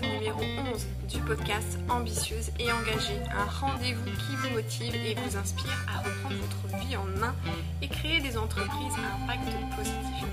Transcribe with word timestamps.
numéro 0.00 0.40
11 0.40 0.86
du 1.08 1.18
podcast 1.20 1.78
Ambitieuse 1.88 2.50
et 2.58 2.70
engagée, 2.72 3.20
un 3.30 3.44
rendez-vous 3.44 4.04
qui 4.04 4.36
vous 4.36 4.54
motive 4.54 4.94
et 4.94 5.14
vous 5.14 5.36
inspire 5.36 5.86
à 5.88 5.98
reprendre 5.98 6.36
votre 6.36 6.84
vie 6.84 6.96
en 6.96 7.04
main 7.18 7.34
et 7.82 7.88
créer 7.88 8.20
des 8.20 8.36
entreprises 8.36 8.94
à 8.98 9.22
impact 9.22 9.44
positif. 9.76 10.24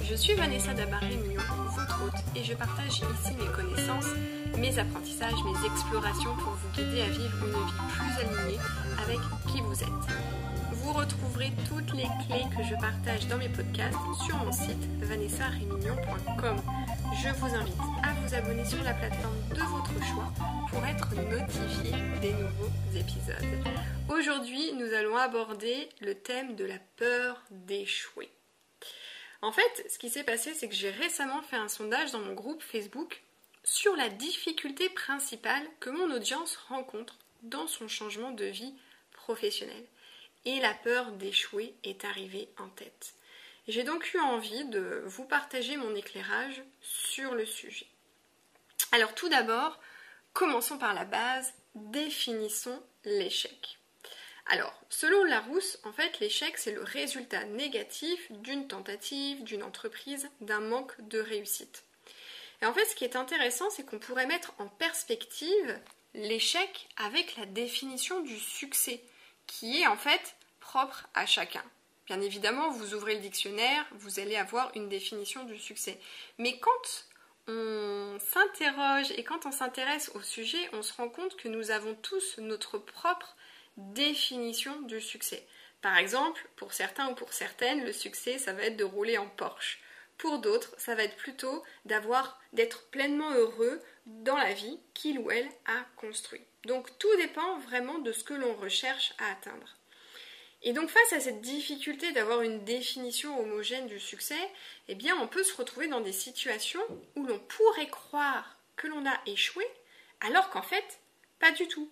Je 0.00 0.14
suis 0.14 0.34
Vanessa 0.34 0.74
Dabaré-Mignon, 0.74 1.42
votre 1.76 2.04
hôte, 2.04 2.24
et 2.34 2.42
je 2.42 2.54
partage 2.54 2.98
ici 2.98 3.32
mes 3.38 3.52
connaissances, 3.52 4.12
mes 4.56 4.78
apprentissages, 4.78 5.44
mes 5.44 5.66
explorations 5.66 6.34
pour 6.36 6.52
vous 6.52 6.68
guider 6.74 7.02
à 7.02 7.08
vivre 7.08 7.44
une 7.44 7.52
vie 7.52 7.72
plus 7.92 8.24
alignée 8.24 8.58
avec 9.04 9.18
qui 9.52 9.60
vous 9.60 9.82
êtes. 9.82 9.88
Vous 10.72 10.92
retrouverez 10.92 11.52
toutes 11.68 11.92
les 11.94 12.08
clés 12.26 12.46
que 12.56 12.64
je 12.64 12.74
partage 12.80 13.26
dans 13.28 13.36
mes 13.36 13.48
podcasts 13.48 13.96
sur 14.24 14.36
mon 14.36 14.52
site 14.52 14.88
vanessarémignon.com. 15.00 16.56
Je 17.20 17.30
vous 17.30 17.52
invite 17.52 17.74
à 18.04 18.12
vous 18.14 18.34
abonner 18.34 18.64
sur 18.64 18.80
la 18.84 18.94
plateforme 18.94 19.48
de 19.48 19.60
votre 19.60 20.04
choix 20.06 20.32
pour 20.70 20.84
être 20.86 21.12
notifié 21.16 21.90
des 22.20 22.32
nouveaux 22.32 22.70
épisodes. 22.94 23.66
Aujourd'hui, 24.08 24.72
nous 24.74 24.92
allons 24.92 25.16
aborder 25.16 25.88
le 26.00 26.14
thème 26.14 26.54
de 26.54 26.64
la 26.64 26.78
peur 26.96 27.42
d'échouer. 27.50 28.30
En 29.42 29.50
fait, 29.50 29.90
ce 29.90 29.98
qui 29.98 30.10
s'est 30.10 30.22
passé, 30.22 30.54
c'est 30.54 30.68
que 30.68 30.76
j'ai 30.76 30.90
récemment 30.90 31.42
fait 31.42 31.56
un 31.56 31.66
sondage 31.66 32.12
dans 32.12 32.20
mon 32.20 32.34
groupe 32.34 32.62
Facebook 32.62 33.20
sur 33.64 33.96
la 33.96 34.10
difficulté 34.10 34.88
principale 34.88 35.66
que 35.80 35.90
mon 35.90 36.14
audience 36.14 36.56
rencontre 36.68 37.16
dans 37.42 37.66
son 37.66 37.88
changement 37.88 38.30
de 38.30 38.44
vie 38.44 38.74
professionnelle. 39.10 39.86
Et 40.44 40.60
la 40.60 40.72
peur 40.72 41.10
d'échouer 41.12 41.74
est 41.82 42.04
arrivée 42.04 42.48
en 42.58 42.68
tête. 42.68 43.14
J'ai 43.68 43.84
donc 43.84 44.14
eu 44.14 44.18
envie 44.18 44.64
de 44.64 45.02
vous 45.04 45.24
partager 45.24 45.76
mon 45.76 45.94
éclairage 45.94 46.62
sur 46.80 47.34
le 47.34 47.44
sujet. 47.44 47.86
Alors 48.92 49.14
tout 49.14 49.28
d'abord, 49.28 49.78
commençons 50.32 50.78
par 50.78 50.94
la 50.94 51.04
base, 51.04 51.52
définissons 51.74 52.82
l'échec. 53.04 53.78
Alors, 54.46 54.72
selon 54.88 55.22
Larousse, 55.24 55.78
en 55.84 55.92
fait, 55.92 56.18
l'échec, 56.20 56.56
c'est 56.56 56.72
le 56.72 56.82
résultat 56.82 57.44
négatif 57.44 58.32
d'une 58.32 58.66
tentative, 58.66 59.44
d'une 59.44 59.62
entreprise, 59.62 60.30
d'un 60.40 60.60
manque 60.60 60.98
de 61.02 61.20
réussite. 61.20 61.84
Et 62.62 62.66
en 62.66 62.72
fait, 62.72 62.86
ce 62.86 62.94
qui 62.94 63.04
est 63.04 63.16
intéressant, 63.16 63.68
c'est 63.68 63.84
qu'on 63.84 63.98
pourrait 63.98 64.26
mettre 64.26 64.54
en 64.56 64.68
perspective 64.68 65.78
l'échec 66.14 66.88
avec 66.96 67.36
la 67.36 67.44
définition 67.44 68.20
du 68.20 68.38
succès, 68.38 69.04
qui 69.46 69.82
est 69.82 69.86
en 69.86 69.98
fait 69.98 70.36
propre 70.60 71.06
à 71.12 71.26
chacun. 71.26 71.62
Bien 72.08 72.22
évidemment, 72.22 72.70
vous 72.70 72.94
ouvrez 72.94 73.16
le 73.16 73.20
dictionnaire, 73.20 73.84
vous 73.92 74.18
allez 74.18 74.36
avoir 74.36 74.74
une 74.74 74.88
définition 74.88 75.44
du 75.44 75.58
succès. 75.58 76.00
Mais 76.38 76.58
quand 76.58 77.04
on 77.48 78.18
s'interroge 78.18 79.10
et 79.18 79.24
quand 79.24 79.44
on 79.44 79.52
s'intéresse 79.52 80.10
au 80.14 80.22
sujet, 80.22 80.70
on 80.72 80.82
se 80.82 80.94
rend 80.94 81.10
compte 81.10 81.36
que 81.36 81.48
nous 81.48 81.70
avons 81.70 81.94
tous 81.94 82.38
notre 82.38 82.78
propre 82.78 83.36
définition 83.76 84.80
du 84.82 85.02
succès. 85.02 85.46
Par 85.82 85.98
exemple, 85.98 86.48
pour 86.56 86.72
certains 86.72 87.10
ou 87.10 87.14
pour 87.14 87.34
certaines, 87.34 87.84
le 87.84 87.92
succès, 87.92 88.38
ça 88.38 88.54
va 88.54 88.62
être 88.62 88.78
de 88.78 88.84
rouler 88.84 89.18
en 89.18 89.28
Porsche. 89.28 89.78
Pour 90.16 90.38
d'autres, 90.38 90.74
ça 90.78 90.94
va 90.94 91.04
être 91.04 91.16
plutôt 91.16 91.62
d'avoir 91.84 92.40
d'être 92.54 92.88
pleinement 92.88 93.32
heureux 93.32 93.82
dans 94.06 94.36
la 94.38 94.54
vie 94.54 94.80
qu'il 94.94 95.18
ou 95.18 95.30
elle 95.30 95.48
a 95.66 95.84
construit. 95.96 96.44
Donc 96.64 96.98
tout 96.98 97.14
dépend 97.18 97.58
vraiment 97.58 97.98
de 97.98 98.12
ce 98.12 98.24
que 98.24 98.34
l'on 98.34 98.54
recherche 98.54 99.12
à 99.18 99.30
atteindre. 99.30 99.77
Et 100.62 100.72
donc 100.72 100.90
face 100.90 101.12
à 101.12 101.20
cette 101.20 101.40
difficulté 101.40 102.12
d'avoir 102.12 102.42
une 102.42 102.64
définition 102.64 103.38
homogène 103.38 103.86
du 103.86 104.00
succès, 104.00 104.50
eh 104.88 104.94
bien 104.94 105.16
on 105.20 105.28
peut 105.28 105.44
se 105.44 105.56
retrouver 105.56 105.86
dans 105.86 106.00
des 106.00 106.12
situations 106.12 106.82
où 107.14 107.24
l'on 107.24 107.38
pourrait 107.38 107.88
croire 107.88 108.58
que 108.76 108.88
l'on 108.88 109.06
a 109.06 109.20
échoué, 109.26 109.64
alors 110.20 110.50
qu'en 110.50 110.62
fait, 110.62 111.00
pas 111.38 111.52
du 111.52 111.68
tout. 111.68 111.90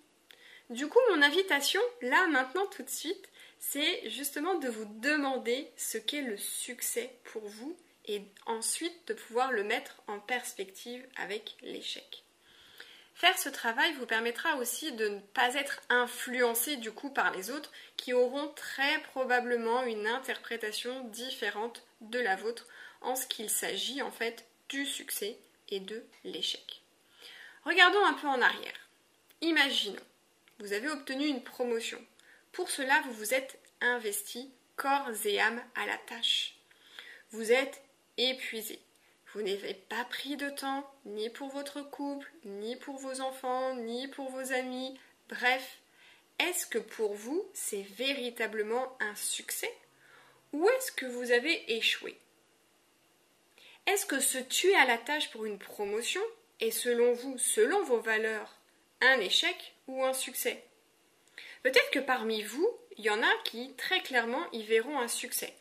Du 0.69 0.87
coup, 0.87 0.99
mon 1.09 1.21
invitation, 1.21 1.81
là, 2.01 2.27
maintenant, 2.27 2.65
tout 2.65 2.83
de 2.83 2.89
suite, 2.89 3.29
c'est 3.59 4.09
justement 4.09 4.55
de 4.55 4.67
vous 4.67 4.85
demander 4.99 5.71
ce 5.77 5.97
qu'est 5.97 6.21
le 6.21 6.37
succès 6.37 7.17
pour 7.23 7.47
vous 7.47 7.77
et 8.05 8.21
ensuite 8.45 9.07
de 9.07 9.13
pouvoir 9.13 9.51
le 9.51 9.63
mettre 9.63 10.01
en 10.07 10.19
perspective 10.19 11.05
avec 11.15 11.55
l'échec. 11.61 12.26
Faire 13.17 13.39
ce 13.39 13.49
travail 13.49 13.91
vous 13.93 14.05
permettra 14.05 14.57
aussi 14.57 14.91
de 14.91 15.07
ne 15.07 15.19
pas 15.19 15.55
être 15.55 15.81
influencé 15.89 16.77
du 16.77 16.91
coup 16.91 17.09
par 17.09 17.31
les 17.31 17.49
autres 17.49 17.71
qui 17.95 18.13
auront 18.13 18.49
très 18.49 19.01
probablement 19.01 19.81
une 19.85 20.05
interprétation 20.05 21.03
différente 21.05 21.81
de 22.01 22.19
la 22.19 22.35
vôtre 22.35 22.67
en 23.01 23.15
ce 23.15 23.25
qu'il 23.25 23.49
s'agit 23.49 24.03
en 24.03 24.11
fait 24.11 24.45
du 24.69 24.85
succès 24.85 25.39
et 25.69 25.79
de 25.79 26.05
l'échec. 26.25 26.83
Regardons 27.65 28.05
un 28.05 28.13
peu 28.13 28.27
en 28.27 28.39
arrière. 28.39 28.87
Imaginons, 29.41 30.05
vous 30.59 30.73
avez 30.73 30.89
obtenu 30.89 31.25
une 31.25 31.43
promotion. 31.43 31.99
Pour 32.51 32.69
cela, 32.69 33.01
vous 33.05 33.13
vous 33.13 33.33
êtes 33.33 33.59
investi 33.81 34.51
corps 34.75 35.09
et 35.25 35.41
âme 35.41 35.63
à 35.73 35.87
la 35.87 35.97
tâche. 35.97 36.53
Vous 37.31 37.51
êtes 37.51 37.81
épuisé. 38.17 38.79
Vous 39.37 39.43
n'avez 39.43 39.75
pas 39.75 40.03
pris 40.05 40.35
de 40.35 40.49
temps, 40.49 40.91
ni 41.05 41.29
pour 41.29 41.49
votre 41.49 41.83
couple, 41.83 42.27
ni 42.43 42.75
pour 42.75 42.97
vos 42.97 43.21
enfants, 43.21 43.75
ni 43.75 44.07
pour 44.07 44.31
vos 44.31 44.51
amis. 44.51 44.99
Bref, 45.29 45.77
est-ce 46.39 46.65
que 46.65 46.79
pour 46.79 47.13
vous, 47.13 47.47
c'est 47.53 47.83
véritablement 47.83 48.97
un 48.99 49.13
succès 49.13 49.71
Ou 50.53 50.67
est-ce 50.67 50.91
que 50.91 51.05
vous 51.05 51.31
avez 51.31 51.71
échoué? 51.71 52.17
Est-ce 53.85 54.07
que 54.07 54.19
se 54.19 54.39
tuer 54.39 54.73
à 54.73 54.85
la 54.85 54.97
tâche 54.97 55.29
pour 55.29 55.45
une 55.45 55.59
promotion 55.59 56.23
est 56.59 56.71
selon 56.71 57.13
vous, 57.13 57.37
selon 57.37 57.83
vos 57.83 57.99
valeurs, 57.99 58.57
un 59.01 59.19
échec 59.19 59.75
ou 59.85 60.03
un 60.03 60.13
succès? 60.13 60.63
Peut-être 61.61 61.91
que 61.91 61.99
parmi 61.99 62.41
vous, 62.41 62.75
il 62.97 63.05
y 63.05 63.11
en 63.11 63.21
a 63.21 63.35
qui 63.43 63.75
très 63.75 64.01
clairement 64.01 64.51
y 64.51 64.63
verront 64.63 64.97
un 64.97 65.07
succès. 65.07 65.53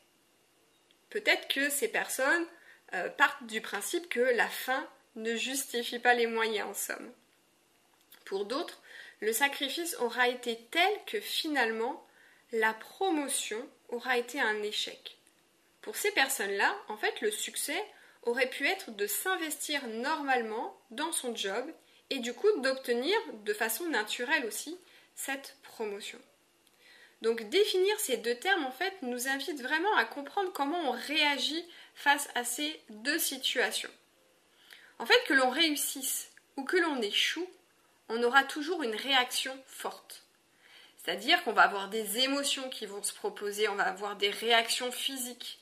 Peut-être 1.10 1.47
que 1.48 1.69
ces 1.69 1.88
personnes 1.88 2.47
euh, 2.94 3.08
partent 3.08 3.44
du 3.47 3.60
principe 3.60 4.08
que 4.08 4.20
la 4.20 4.48
fin 4.48 4.86
ne 5.16 5.34
justifie 5.36 5.98
pas 5.98 6.14
les 6.14 6.26
moyens 6.26 6.69
en 6.69 6.74
somme. 6.74 7.12
Pour 8.24 8.44
d'autres, 8.44 8.82
le 9.20 9.32
sacrifice 9.32 9.97
aura 10.00 10.28
été 10.28 10.58
tel 10.70 10.91
que 11.06 11.20
finalement 11.20 12.06
la 12.52 12.74
promotion 12.74 13.58
aura 13.88 14.19
été 14.19 14.41
un 14.41 14.62
échec. 14.62 15.16
Pour 15.80 15.97
ces 15.97 16.10
personnes-là, 16.12 16.76
en 16.88 16.97
fait, 16.97 17.20
le 17.20 17.30
succès 17.30 17.82
aurait 18.22 18.50
pu 18.50 18.66
être 18.66 18.91
de 18.91 19.06
s'investir 19.06 19.86
normalement 19.86 20.76
dans 20.91 21.12
son 21.12 21.34
job 21.34 21.64
et 22.10 22.18
du 22.18 22.34
coup 22.34 22.48
d'obtenir 22.60 23.16
de 23.44 23.53
façon 23.53 23.88
naturelle 23.88 24.44
aussi 24.47 24.76
cette 25.14 25.56
promotion. 25.62 26.18
Donc 27.22 27.48
définir 27.48 27.98
ces 27.98 28.18
deux 28.18 28.34
termes 28.34 28.66
en 28.66 28.70
fait 28.70 28.94
nous 29.03 29.28
invite 29.28 29.62
vraiment 29.62 29.94
à 29.97 30.04
comprendre 30.04 30.53
comment 30.53 30.91
on 30.91 30.91
réagit 30.91 31.64
face 31.97 32.29
à 32.34 32.45
ces 32.45 32.81
deux 32.91 33.19
situations. 33.19 33.91
En 34.99 35.07
fait, 35.07 35.21
que 35.27 35.34
l'on 35.34 35.51
réussisse 35.51 36.31
ou 36.57 36.62
que 36.62 36.77
l'on 36.77 37.03
échoue, 37.03 37.49
on 38.09 38.23
aura 38.23 38.45
toujours 38.45 38.83
une 38.83 38.95
réaction 38.95 39.59
forte. 39.67 40.23
C'est-à-dire 40.97 41.43
qu'on 41.43 41.53
va 41.53 41.62
avoir 41.62 41.89
des 41.89 42.19
émotions 42.19 42.69
qui 42.69 42.87
vont 42.87 43.03
se 43.03 43.15
proposer, 43.15 43.69
on 43.69 43.75
va 43.75 43.84
avoir 43.84 44.17
des 44.17 44.31
réactions 44.31 44.93
physiques. 44.93 45.59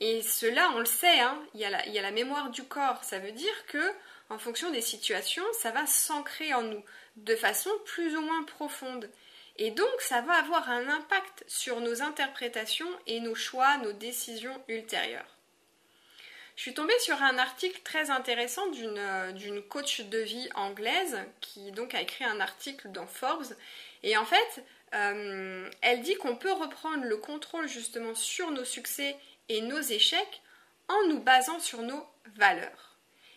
Et 0.00 0.22
cela, 0.22 0.70
on 0.74 0.80
le 0.80 0.84
sait, 0.84 1.20
hein, 1.20 1.40
il, 1.54 1.60
y 1.60 1.64
a 1.64 2.02
la, 2.02 2.10
mémoire 2.10 2.50
du 2.50 2.64
corps. 2.64 3.02
Ça 3.04 3.18
veut 3.18 3.32
dire 3.32 3.66
que, 3.66 3.92
en 4.28 4.38
fonction 4.38 4.70
des 4.70 4.80
situations, 4.80 5.44
ça 5.60 5.70
va 5.70 5.86
s'ancrer 5.86 6.52
en 6.54 6.62
nous 6.62 6.84
de 7.16 7.36
façon 7.36 7.70
plus 7.84 8.16
ou 8.16 8.20
moins 8.20 8.42
profonde. 8.42 9.08
Et 9.56 9.70
donc, 9.70 10.00
ça 10.00 10.20
va 10.20 10.34
avoir 10.34 10.68
un 10.68 10.88
impact 10.88 11.44
sur 11.46 11.80
nos 11.80 12.02
interprétations 12.02 12.90
et 13.06 13.20
nos 13.20 13.36
choix, 13.36 13.78
nos 13.78 13.92
décisions 13.92 14.60
ultérieures. 14.68 15.33
Je 16.56 16.62
suis 16.62 16.74
tombée 16.74 16.98
sur 17.00 17.20
un 17.20 17.38
article 17.38 17.80
très 17.82 18.10
intéressant 18.10 18.62
euh, 18.72 19.32
d'une 19.32 19.60
coach 19.62 20.02
de 20.02 20.18
vie 20.18 20.48
anglaise 20.54 21.18
qui 21.40 21.72
donc 21.72 21.94
a 21.94 22.00
écrit 22.00 22.24
un 22.24 22.38
article 22.38 22.90
dans 22.92 23.08
Forbes. 23.08 23.54
Et 24.04 24.16
en 24.16 24.24
fait, 24.24 24.64
euh, 24.94 25.68
elle 25.82 26.02
dit 26.02 26.14
qu'on 26.14 26.36
peut 26.36 26.52
reprendre 26.52 27.04
le 27.04 27.16
contrôle 27.16 27.66
justement 27.66 28.14
sur 28.14 28.52
nos 28.52 28.64
succès 28.64 29.16
et 29.48 29.62
nos 29.62 29.80
échecs 29.80 30.42
en 30.88 31.08
nous 31.08 31.20
basant 31.20 31.58
sur 31.58 31.82
nos 31.82 32.06
valeurs. 32.36 32.96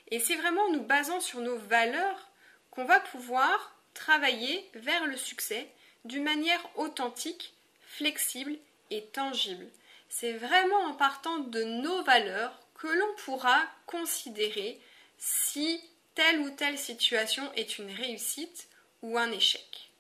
Et 0.10 0.20
c'est 0.20 0.36
vraiment 0.36 0.66
en 0.66 0.72
nous 0.72 0.84
basant 0.84 1.20
sur 1.20 1.40
nos 1.40 1.58
valeurs 1.58 2.30
qu'on 2.70 2.86
va 2.86 3.00
pouvoir 3.00 3.76
travailler 3.96 4.70
vers 4.76 5.08
le 5.08 5.18
succès 5.18 5.68
d'une 6.06 6.24
manière 6.24 6.62
authentique, 6.76 7.56
flexible 7.82 8.56
et 8.92 9.04
tangible. 9.06 9.68
C'est 10.08 10.34
vraiment 10.34 10.82
en 10.86 10.94
partant 10.94 11.40
de 11.40 11.64
nos 11.64 12.04
valeurs 12.04 12.60
que 12.78 12.88
l'on 12.88 13.16
pourra 13.16 13.60
considérer 13.86 14.80
si 15.18 15.82
telle 16.16 16.40
ou 16.40 16.50
telle 16.52 16.78
situation 16.78 17.52
est 17.54 17.78
une 17.78 17.92
réussite 17.92 18.68
ou 19.02 19.18
un 19.18 19.32
échec. 19.32 19.92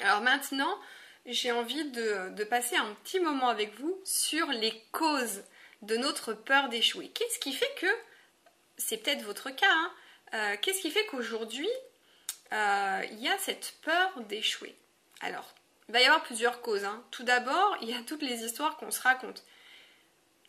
Alors 0.00 0.20
maintenant, 0.20 0.78
j'ai 1.24 1.52
envie 1.52 1.90
de, 1.90 2.44
passer 2.44 2.76
un 2.76 2.94
petit 3.02 3.20
moment 3.20 3.48
avec 3.48 3.78
vous 3.78 3.98
sur 4.04 4.46
les 4.48 4.82
causes 4.92 5.42
de 5.82 5.96
notre 5.96 6.32
peur 6.32 6.68
d'échouer. 6.68 7.08
Qu'est-ce 7.08 7.38
qui 7.38 7.52
fait 7.52 7.74
que, 7.78 7.86
c'est 8.76 8.98
peut-être 8.98 9.22
votre 9.22 9.50
cas, 9.50 9.66
hein, 9.70 9.92
euh, 10.34 10.56
qu'est-ce 10.60 10.80
qui 10.80 10.90
fait 10.90 11.06
qu'aujourd'hui, 11.06 11.68
euh, 12.52 13.02
il 13.10 13.20
y 13.20 13.28
a 13.28 13.38
cette 13.38 13.74
peur 13.82 14.20
d'échouer? 14.28 14.74
Alors, 15.20 15.54
il 15.88 15.92
va 15.92 16.00
y 16.00 16.04
avoir 16.04 16.22
plusieurs 16.22 16.60
causes. 16.60 16.84
Hein. 16.84 17.02
Tout 17.10 17.24
d'abord, 17.24 17.76
il 17.80 17.90
y 17.90 17.94
a 17.94 18.02
toutes 18.02 18.22
les 18.22 18.44
histoires 18.44 18.76
qu'on 18.76 18.90
se 18.90 19.00
raconte. 19.00 19.44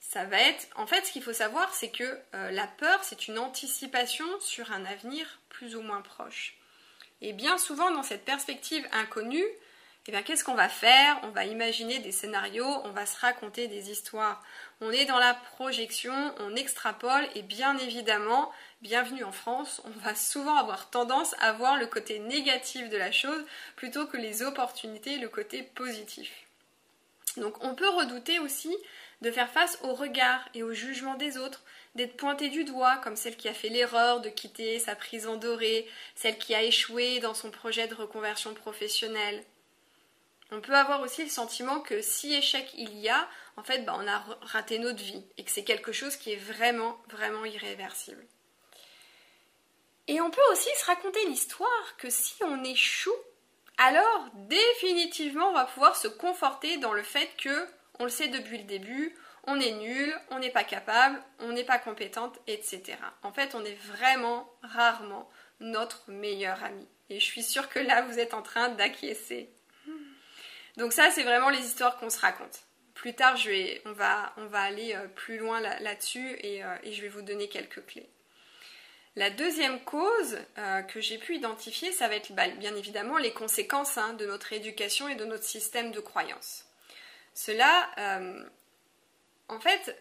Ça 0.09 0.23
va 0.23 0.39
être, 0.39 0.67
en 0.77 0.87
fait, 0.87 1.05
ce 1.05 1.11
qu'il 1.11 1.21
faut 1.21 1.33
savoir, 1.33 1.73
c'est 1.73 1.91
que 1.91 2.17
la 2.31 2.65
peur, 2.65 3.03
c'est 3.03 3.27
une 3.27 3.37
anticipation 3.37 4.25
sur 4.39 4.71
un 4.71 4.85
avenir 4.85 5.39
plus 5.49 5.75
ou 5.75 5.81
moins 5.81 6.01
proche. 6.01 6.55
Et 7.21 7.33
bien 7.33 7.57
souvent, 7.57 7.91
dans 7.91 8.03
cette 8.03 8.23
perspective 8.23 8.87
inconnue, 8.93 9.45
eh 10.07 10.11
bien, 10.11 10.23
qu'est-ce 10.23 10.45
qu'on 10.45 10.55
va 10.55 10.69
faire? 10.69 11.19
On 11.23 11.31
va 11.31 11.43
imaginer 11.43 11.99
des 11.99 12.13
scénarios, 12.13 12.81
on 12.85 12.91
va 12.91 13.05
se 13.05 13.19
raconter 13.19 13.67
des 13.67 13.91
histoires. 13.91 14.41
On 14.79 14.91
est 14.91 15.03
dans 15.03 15.19
la 15.19 15.33
projection, 15.33 16.33
on 16.39 16.55
extrapole 16.55 17.27
et 17.35 17.41
bien 17.41 17.77
évidemment, 17.77 18.53
bienvenue 18.81 19.25
en 19.25 19.33
France, 19.33 19.81
on 19.83 19.89
va 20.05 20.15
souvent 20.15 20.55
avoir 20.55 20.89
tendance 20.89 21.35
à 21.39 21.51
voir 21.51 21.75
le 21.75 21.87
côté 21.87 22.19
négatif 22.19 22.87
de 22.87 22.95
la 22.95 23.11
chose 23.11 23.45
plutôt 23.75 24.07
que 24.07 24.15
les 24.15 24.41
opportunités, 24.41 25.17
le 25.17 25.27
côté 25.27 25.63
positif. 25.63 26.31
Donc 27.35 27.61
on 27.61 27.75
peut 27.75 27.89
redouter 27.89 28.39
aussi 28.39 28.73
de 29.21 29.31
faire 29.31 29.49
face 29.49 29.79
au 29.83 29.93
regard 29.93 30.47
et 30.53 30.63
au 30.63 30.73
jugement 30.73 31.15
des 31.15 31.37
autres, 31.37 31.63
d'être 31.95 32.17
pointé 32.17 32.49
du 32.49 32.63
doigt 32.63 32.97
comme 32.97 33.15
celle 33.15 33.35
qui 33.35 33.49
a 33.49 33.53
fait 33.53 33.69
l'erreur 33.69 34.21
de 34.21 34.29
quitter 34.29 34.79
sa 34.79 34.95
prison 34.95 35.37
dorée, 35.37 35.87
celle 36.15 36.37
qui 36.37 36.53
a 36.53 36.63
échoué 36.63 37.19
dans 37.19 37.33
son 37.33 37.49
projet 37.49 37.87
de 37.87 37.95
reconversion 37.95 38.53
professionnelle. 38.53 39.43
On 40.51 40.61
peut 40.61 40.75
avoir 40.75 41.01
aussi 41.01 41.23
le 41.23 41.29
sentiment 41.29 41.81
que 41.81 42.01
si 42.01 42.33
échec 42.33 42.69
il 42.77 42.97
y 42.97 43.09
a, 43.09 43.27
en 43.57 43.63
fait, 43.63 43.79
bah, 43.79 43.97
on 43.97 44.07
a 44.07 44.23
raté 44.41 44.79
notre 44.79 45.03
vie 45.03 45.25
et 45.37 45.43
que 45.43 45.51
c'est 45.51 45.63
quelque 45.63 45.91
chose 45.91 46.15
qui 46.15 46.31
est 46.31 46.37
vraiment, 46.37 46.97
vraiment 47.09 47.43
irréversible. 47.43 48.25
Et 50.07 50.21
on 50.21 50.29
peut 50.29 50.41
aussi 50.51 50.69
se 50.79 50.85
raconter 50.85 51.25
l'histoire 51.25 51.97
que 51.97 52.09
si 52.09 52.35
on 52.43 52.63
échoue, 52.63 53.11
alors 53.77 54.27
définitivement 54.33 55.49
on 55.49 55.53
va 55.53 55.65
pouvoir 55.65 55.95
se 55.97 56.07
conforter 56.07 56.77
dans 56.77 56.93
le 56.93 57.03
fait 57.03 57.29
que, 57.37 57.67
on 57.99 58.03
le 58.03 58.09
sait 58.09 58.27
depuis 58.27 58.57
le 58.57 58.63
début, 58.63 59.15
on 59.45 59.59
est 59.59 59.71
nul, 59.71 60.13
on 60.29 60.39
n'est 60.39 60.51
pas 60.51 60.63
capable, 60.63 61.19
on 61.39 61.53
n'est 61.53 61.63
pas 61.63 61.79
compétente, 61.79 62.37
etc. 62.47 62.97
En 63.23 63.31
fait, 63.31 63.55
on 63.55 63.63
est 63.63 63.77
vraiment 63.87 64.51
rarement 64.61 65.29
notre 65.59 66.11
meilleur 66.11 66.63
ami. 66.63 66.87
Et 67.09 67.19
je 67.19 67.25
suis 67.25 67.43
sûre 67.43 67.69
que 67.69 67.79
là, 67.79 68.01
vous 68.01 68.19
êtes 68.19 68.33
en 68.33 68.41
train 68.41 68.69
d'acquiescer. 68.69 69.49
Donc 70.75 70.93
ça, 70.93 71.09
c'est 71.11 71.23
vraiment 71.23 71.49
les 71.49 71.65
histoires 71.65 71.97
qu'on 71.97 72.09
se 72.09 72.19
raconte. 72.19 72.63
Plus 72.93 73.13
tard, 73.13 73.37
on 73.85 73.93
va 73.93 74.59
aller 74.59 74.95
euh, 74.95 75.07
plus 75.07 75.37
loin 75.37 75.59
là-dessus 75.59 76.37
euh, 76.43 76.77
et, 76.83 76.93
je 76.93 77.01
vais 77.01 77.09
vous 77.09 77.21
donner 77.21 77.47
quelques 77.47 77.85
clés. 77.85 78.09
La 79.15 79.29
deuxième 79.29 79.83
cause 79.83 80.37
euh, 80.57 80.81
que 80.81 80.99
j'ai 80.99 81.17
pu 81.17 81.35
identifier, 81.35 81.91
ça 81.91 82.07
va 82.07 82.15
être 82.15 82.31
bah, 82.33 82.47
bien 82.49 82.75
évidemment 82.75 83.17
les 83.17 83.33
conséquences 83.33 83.97
hein, 83.97 84.13
de 84.13 84.25
notre 84.25 84.53
éducation 84.53 85.07
et 85.07 85.15
de 85.15 85.25
notre 85.25 85.43
système 85.43 85.91
de 85.91 85.99
croyance. 85.99 86.66
Cela, 87.39 87.91
en 89.47 89.59
fait, 89.59 89.95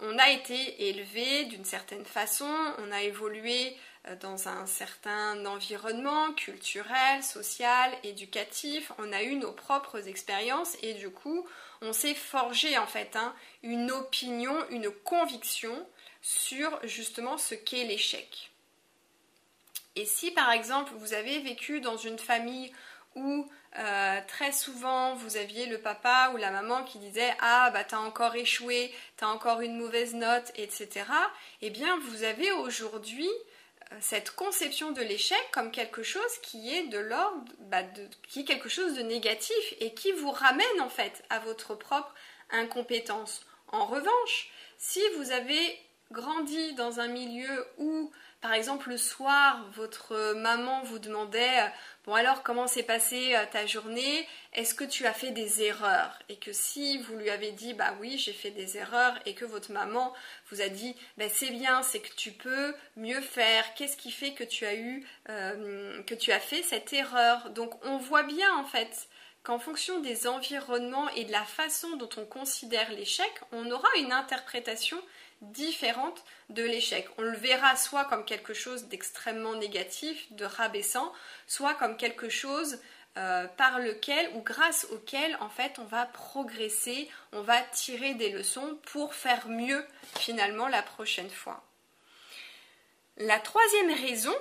on 0.00 0.18
a 0.18 0.28
été 0.28 0.88
élevé 0.88 1.44
d'une 1.46 1.64
certaine 1.64 2.04
façon, 2.04 2.54
on 2.76 2.92
a 2.92 3.02
évolué 3.02 3.74
euh, 4.08 4.16
dans 4.16 4.48
un 4.48 4.66
certain 4.66 5.44
environnement 5.46 6.32
culturel, 6.32 7.22
social, 7.22 7.90
éducatif, 8.02 8.92
on 8.98 9.10
a 9.12 9.22
eu 9.22 9.36
nos 9.36 9.52
propres 9.52 10.08
expériences 10.08 10.76
et 10.82 10.94
du 10.94 11.10
coup 11.10 11.46
on 11.82 11.92
s'est 11.92 12.14
forgé 12.14 12.78
en 12.78 12.86
fait 12.86 13.16
hein, 13.16 13.34
une 13.62 13.90
opinion, 13.90 14.54
une 14.70 14.90
conviction 14.90 15.86
sur 16.22 16.78
justement 16.84 17.36
ce 17.36 17.54
qu'est 17.54 17.84
l'échec. 17.84 18.50
Et 19.96 20.06
si 20.06 20.30
par 20.30 20.50
exemple 20.52 20.92
vous 20.96 21.12
avez 21.12 21.40
vécu 21.40 21.80
dans 21.80 21.96
une 21.96 22.18
famille 22.18 22.72
où 23.16 23.48
euh, 23.78 24.20
très 24.26 24.52
souvent 24.52 25.14
vous 25.14 25.36
aviez 25.36 25.66
le 25.66 25.78
papa 25.78 26.32
ou 26.34 26.36
la 26.36 26.50
maman 26.50 26.84
qui 26.84 26.98
disait 26.98 27.34
ah 27.40 27.70
bah 27.70 27.84
t'as 27.84 27.98
encore 27.98 28.34
échoué, 28.34 28.92
t'as 29.16 29.28
encore 29.28 29.60
une 29.60 29.78
mauvaise 29.78 30.14
note, 30.14 30.50
etc. 30.56 31.06
Eh 31.62 31.70
bien 31.70 31.98
vous 32.00 32.24
avez 32.24 32.50
aujourd'hui 32.52 33.28
euh, 33.92 33.96
cette 34.00 34.32
conception 34.32 34.92
de 34.92 35.02
l'échec 35.02 35.40
comme 35.52 35.70
quelque 35.70 36.02
chose 36.02 36.38
qui 36.42 36.74
est 36.74 36.88
de 36.88 36.98
l'ordre, 36.98 37.52
bah, 37.60 37.82
qui 38.28 38.40
est 38.40 38.44
quelque 38.44 38.68
chose 38.68 38.94
de 38.94 39.02
négatif 39.02 39.74
et 39.80 39.94
qui 39.94 40.12
vous 40.12 40.30
ramène 40.30 40.80
en 40.80 40.90
fait 40.90 41.22
à 41.30 41.38
votre 41.38 41.74
propre 41.74 42.14
incompétence. 42.50 43.44
En 43.68 43.86
revanche, 43.86 44.50
si 44.78 45.00
vous 45.16 45.30
avez 45.30 45.78
grandi 46.10 46.74
dans 46.74 46.98
un 46.98 47.06
milieu 47.06 47.66
où 47.78 48.10
par 48.40 48.54
exemple, 48.54 48.88
le 48.88 48.96
soir, 48.96 49.66
votre 49.74 50.32
maman 50.32 50.82
vous 50.84 50.98
demandait 50.98 51.70
Bon, 52.06 52.14
alors, 52.14 52.42
comment 52.42 52.66
s'est 52.66 52.82
passée 52.82 53.34
euh, 53.34 53.44
ta 53.52 53.66
journée? 53.66 54.26
Est-ce 54.54 54.74
que 54.74 54.84
tu 54.84 55.04
as 55.04 55.12
fait 55.12 55.32
des 55.32 55.62
erreurs? 55.62 56.18
Et 56.30 56.36
que 56.36 56.50
si 56.50 56.96
vous 56.96 57.14
lui 57.16 57.28
avez 57.28 57.52
dit 57.52 57.74
Bah 57.74 57.94
oui, 58.00 58.16
j'ai 58.16 58.32
fait 58.32 58.50
des 58.50 58.78
erreurs, 58.78 59.18
et 59.26 59.34
que 59.34 59.44
votre 59.44 59.70
maman 59.70 60.14
vous 60.50 60.62
a 60.62 60.68
dit 60.68 60.96
bah, 61.18 61.26
C'est 61.28 61.50
bien, 61.50 61.82
c'est 61.82 62.00
que 62.00 62.14
tu 62.14 62.32
peux 62.32 62.74
mieux 62.96 63.20
faire. 63.20 63.74
Qu'est-ce 63.74 63.98
qui 63.98 64.10
fait 64.10 64.32
que 64.32 64.44
tu 64.44 64.64
as 64.64 64.76
eu, 64.76 65.06
euh, 65.28 66.02
que 66.04 66.14
tu 66.14 66.32
as 66.32 66.40
fait 66.40 66.62
cette 66.62 66.90
erreur? 66.94 67.50
Donc, 67.50 67.74
on 67.84 67.98
voit 67.98 68.22
bien 68.22 68.56
en 68.56 68.64
fait 68.64 69.08
qu'en 69.42 69.58
fonction 69.58 70.00
des 70.00 70.26
environnements 70.26 71.08
et 71.10 71.24
de 71.24 71.32
la 71.32 71.44
façon 71.44 71.96
dont 71.96 72.10
on 72.16 72.24
considère 72.24 72.90
l'échec, 72.92 73.30
on 73.52 73.70
aura 73.70 73.88
une 73.98 74.12
interprétation 74.12 74.98
différente 75.40 76.24
de 76.48 76.62
l'échec. 76.62 77.08
On 77.18 77.22
le 77.22 77.36
verra 77.36 77.76
soit 77.76 78.04
comme 78.04 78.24
quelque 78.24 78.54
chose 78.54 78.84
d'extrêmement 78.84 79.54
négatif, 79.54 80.32
de 80.32 80.44
rabaissant, 80.44 81.12
soit 81.46 81.74
comme 81.74 81.96
quelque 81.96 82.28
chose 82.28 82.78
euh, 83.16 83.46
par 83.56 83.80
lequel 83.80 84.30
ou 84.36 84.40
grâce 84.42 84.86
auquel 84.92 85.36
en 85.40 85.48
fait 85.48 85.78
on 85.78 85.84
va 85.84 86.06
progresser, 86.06 87.10
on 87.32 87.42
va 87.42 87.60
tirer 87.60 88.14
des 88.14 88.30
leçons 88.30 88.78
pour 88.84 89.14
faire 89.14 89.48
mieux 89.48 89.84
finalement 90.18 90.68
la 90.68 90.82
prochaine 90.82 91.30
fois. 91.30 91.64
La 93.16 93.40
troisième 93.40 93.92
raison 93.92 94.34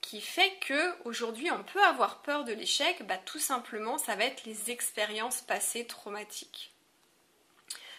qui 0.00 0.20
fait 0.20 0.52
que 0.60 0.94
aujourd'hui 1.04 1.50
on 1.50 1.64
peut 1.64 1.82
avoir 1.82 2.22
peur 2.22 2.44
de 2.44 2.52
l'échec, 2.52 3.04
bah, 3.06 3.18
tout 3.18 3.40
simplement 3.40 3.98
ça 3.98 4.14
va 4.14 4.24
être 4.24 4.44
les 4.44 4.70
expériences 4.70 5.40
passées 5.40 5.86
traumatiques. 5.86 6.71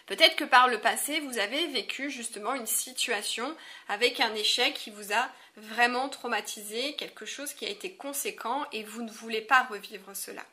Peut-être 0.06 0.36
que 0.36 0.44
par 0.44 0.68
le 0.68 0.80
passé, 0.80 1.20
vous 1.20 1.38
avez 1.38 1.66
vécu 1.68 2.10
justement 2.10 2.54
une 2.54 2.66
situation 2.66 3.56
avec 3.88 4.20
un 4.20 4.34
échec 4.34 4.74
qui 4.74 4.90
vous 4.90 5.12
a 5.12 5.28
vraiment 5.56 6.08
traumatisé, 6.08 6.94
quelque 6.96 7.24
chose 7.24 7.54
qui 7.54 7.64
a 7.64 7.70
été 7.70 7.94
conséquent 7.94 8.66
et 8.72 8.82
vous 8.82 9.02
ne 9.02 9.10
voulez 9.10 9.40
pas 9.40 9.62
revivre 9.62 10.14
cela. 10.14 10.44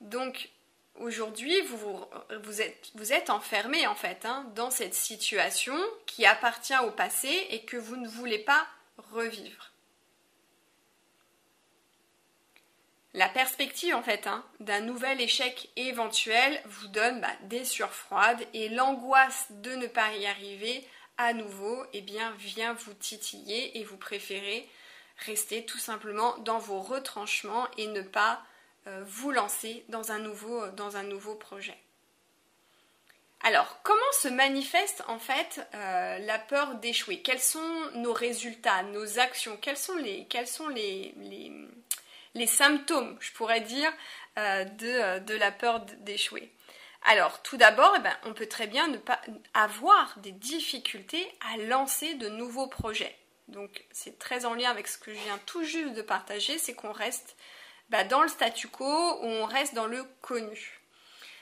Donc 0.00 0.50
aujourd'hui, 0.94 1.60
vous, 1.62 3.12
êtes, 3.12 3.30
enfermé 3.30 3.86
en 3.86 3.94
fait 3.96 4.24
hein, 4.24 4.46
dans 4.54 4.70
cette 4.70 4.94
situation 4.94 5.76
qui 6.06 6.24
appartient 6.24 6.78
au 6.84 6.90
passé 6.92 7.46
et 7.50 7.64
que 7.64 7.76
vous 7.76 7.96
ne 7.96 8.08
voulez 8.08 8.38
pas 8.38 8.66
revivre. 9.10 9.72
La 13.14 13.28
perspective 13.28 13.94
en 13.94 14.02
fait 14.02 14.26
hein, 14.26 14.44
d'un 14.60 14.80
nouvel 14.80 15.20
échec 15.20 15.70
éventuel 15.76 16.60
vous 16.66 16.88
donne 16.88 17.20
bah, 17.20 17.28
des 17.44 17.64
surfroides 17.64 18.46
et 18.52 18.68
l'angoisse 18.68 19.46
de 19.50 19.74
ne 19.74 19.86
pas 19.86 20.12
y 20.12 20.26
arriver 20.26 20.86
à 21.16 21.32
nouveau 21.32 21.84
eh 21.92 22.00
bien, 22.00 22.30
vient 22.38 22.74
vous 22.74 22.94
titiller 22.94 23.78
et 23.78 23.84
vous 23.84 23.96
préférez 23.96 24.68
rester 25.26 25.64
tout 25.64 25.78
simplement 25.78 26.36
dans 26.38 26.58
vos 26.58 26.80
retranchements 26.80 27.66
et 27.76 27.88
ne 27.88 28.02
pas 28.02 28.42
euh, 28.86 29.02
vous 29.06 29.32
lancer 29.32 29.84
dans 29.88 30.12
un 30.12 30.18
nouveau, 30.18 30.68
dans 30.68 30.96
un 30.96 31.02
nouveau 31.02 31.34
projet. 31.34 31.76
Alors, 33.42 33.80
comment 33.82 34.00
se 34.20 34.28
manifeste 34.28 35.02
en 35.08 35.18
fait 35.18 35.66
euh, 35.74 36.18
la 36.18 36.38
peur 36.38 36.76
d'échouer? 36.76 37.20
Quels 37.22 37.40
sont 37.40 37.90
nos 37.94 38.12
résultats, 38.12 38.82
nos 38.84 39.18
actions? 39.18 39.56
Quels 39.60 39.76
sont 39.76 39.96
les 39.96 40.26
symptômes, 42.46 43.16
je 43.20 43.32
pourrais 43.32 43.60
dire, 43.60 43.92
euh, 44.38 44.64
euh, 44.82 45.18
de, 45.20 45.34
la 45.34 45.50
peur 45.50 45.80
d'échouer. 45.80 46.52
Alors, 47.04 47.42
tout 47.42 47.56
d'abord, 47.56 47.94
eh 47.96 48.00
ben, 48.00 48.16
on 48.24 48.34
peut 48.34 48.46
très 48.46 48.66
bien 48.66 48.88
ne 48.88 48.98
pas 48.98 49.20
avoir 49.54 50.18
des 50.18 50.32
difficultés 50.32 51.26
à 51.52 51.56
lancer 51.58 52.14
de 52.14 52.28
nouveaux 52.28 52.66
projets. 52.66 53.16
Donc, 53.48 53.84
c'est 53.92 54.18
très 54.18 54.44
en 54.44 54.54
lien 54.54 54.70
avec 54.70 54.88
ce 54.88 54.98
que 54.98 55.12
je 55.12 55.18
viens 55.18 55.38
tout 55.46 55.62
juste 55.62 55.94
de 55.94 56.02
partager, 56.02 56.58
c'est 56.58 56.74
qu'on 56.74 56.92
reste 56.92 57.36
bah, 57.88 58.04
dans 58.04 58.22
le 58.22 58.28
statu 58.28 58.68
quo 58.68 58.84
ou 58.84 59.26
on 59.26 59.46
reste 59.46 59.74
dans 59.74 59.86
le 59.86 60.04
connu. 60.20 60.78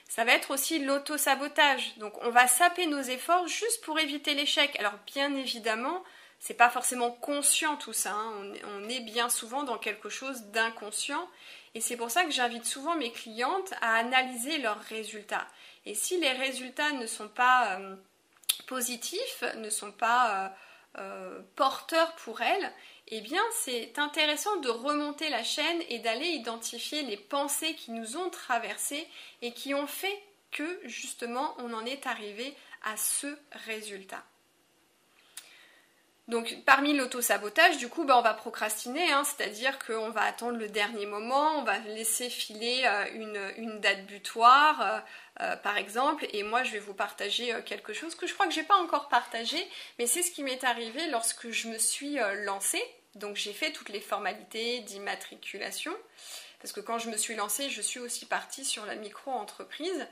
Ça 0.08 0.24
va 0.24 0.32
être 0.32 0.52
aussi 0.52 0.78
l'auto-sabotage. 0.78 1.96
Donc, 1.98 2.14
on 2.22 2.30
va 2.30 2.46
saper 2.46 2.86
nos 2.86 3.02
efforts 3.02 3.48
juste 3.48 3.84
pour 3.84 3.98
éviter 3.98 4.34
l'échec. 4.34 4.76
Alors, 4.78 4.94
bien 5.06 5.34
évidemment, 5.34 6.04
c'est 6.38 6.54
pas 6.54 6.70
forcément 6.70 7.10
conscient 7.10 7.76
tout 7.76 7.92
ça. 7.92 8.12
Hein. 8.12 8.52
On, 8.64 8.88
est 8.88 9.00
bien 9.00 9.28
souvent 9.28 9.62
dans 9.62 9.78
quelque 9.78 10.08
chose 10.08 10.42
d'inconscient. 10.46 11.28
Et 11.74 11.80
c'est 11.80 11.96
pour 11.96 12.10
ça 12.10 12.24
que 12.24 12.30
j'invite 12.30 12.64
souvent 12.64 12.94
mes 12.94 13.12
clientes 13.12 13.74
à 13.80 13.96
analyser 13.96 14.58
leurs 14.58 14.80
résultats. 14.80 15.46
Et 15.84 15.94
si 15.94 16.18
les 16.18 16.32
résultats 16.32 16.92
ne 16.92 17.06
sont 17.06 17.28
pas 17.28 17.78
euh, 17.78 17.96
positifs, 18.66 19.44
ne 19.56 19.70
sont 19.70 19.92
pas 19.92 20.54
euh, 20.98 21.40
porteur 21.56 22.14
pour 22.16 22.40
elle, 22.40 22.72
eh 23.08 23.20
bien 23.20 23.42
c'est 23.52 23.98
intéressant 23.98 24.56
de 24.56 24.70
remonter 24.70 25.28
la 25.28 25.44
chaîne 25.44 25.82
et 25.88 25.98
d'aller 25.98 26.28
identifier 26.28 27.02
les 27.02 27.18
pensées 27.18 27.74
qui 27.74 27.90
nous 27.92 28.16
ont 28.16 28.30
traversées 28.30 29.06
et 29.42 29.52
qui 29.52 29.74
ont 29.74 29.86
fait 29.86 30.22
que 30.50 30.80
justement 30.84 31.54
on 31.58 31.74
en 31.74 31.84
est 31.84 32.06
arrivé 32.06 32.54
à 32.82 32.96
ce 32.96 33.36
résultat. 33.66 34.24
Donc 36.28 36.56
parmi 36.64 36.92
l'auto-sabotage, 36.92 37.76
du 37.76 37.88
coup, 37.88 38.04
bah, 38.04 38.18
on 38.18 38.22
va 38.22 38.34
procrastiner, 38.34 39.12
hein, 39.12 39.22
c'est-à-dire 39.22 39.78
qu'on 39.78 40.10
va 40.10 40.22
attendre 40.22 40.58
le 40.58 40.68
dernier 40.68 41.06
moment, 41.06 41.58
on 41.58 41.62
va 41.62 41.78
laisser 41.78 42.28
filer 42.28 42.82
euh, 42.84 43.52
une, 43.56 43.80
date 43.80 44.06
butoir, 44.06 44.80
euh, 44.80 44.98
euh, 45.42 45.56
par 45.56 45.76
exemple, 45.76 46.26
et 46.32 46.42
moi 46.42 46.64
je 46.64 46.72
vais 46.72 46.80
vous 46.80 46.94
partager 46.94 47.54
quelque 47.64 47.92
chose 47.92 48.16
que 48.16 48.26
je 48.26 48.34
crois 48.34 48.46
que 48.46 48.54
je 48.54 48.60
n'ai 48.60 48.66
pas 48.66 48.76
encore 48.76 49.08
partagé, 49.08 49.56
mais 50.00 50.06
c'est 50.06 50.22
ce 50.22 50.32
qui 50.32 50.42
m'est 50.42 50.64
arrivé 50.64 51.06
lorsque 51.10 51.50
je 51.50 51.68
me 51.68 51.78
suis 51.78 52.18
lancée. 52.44 52.82
Donc 53.14 53.36
j'ai 53.36 53.52
fait 53.52 53.70
toutes 53.70 53.90
les 53.90 54.00
formalités 54.00 54.80
d'immatriculation, 54.80 55.92
parce 56.60 56.72
que 56.72 56.80
quand 56.80 56.98
je 56.98 57.08
me 57.08 57.16
suis 57.16 57.36
lancée, 57.36 57.70
je 57.70 57.82
suis 57.82 58.00
aussi 58.00 58.26
partie 58.26 58.64
sur 58.64 58.84
la 58.84 58.96
micro-entreprise 58.96 60.06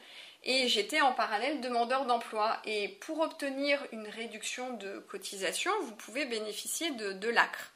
et 0.44 0.68
j'étais 0.68 1.00
en 1.00 1.12
parallèle 1.12 1.60
demandeur 1.60 2.04
d'emploi. 2.04 2.60
Et 2.64 2.88
pour 3.00 3.20
obtenir 3.20 3.84
une 3.92 4.06
réduction 4.06 4.74
de 4.74 4.98
cotisation, 5.08 5.72
vous 5.82 5.94
pouvez 5.94 6.26
bénéficier 6.26 6.90
de, 6.90 7.28
l'ACRE. 7.28 7.72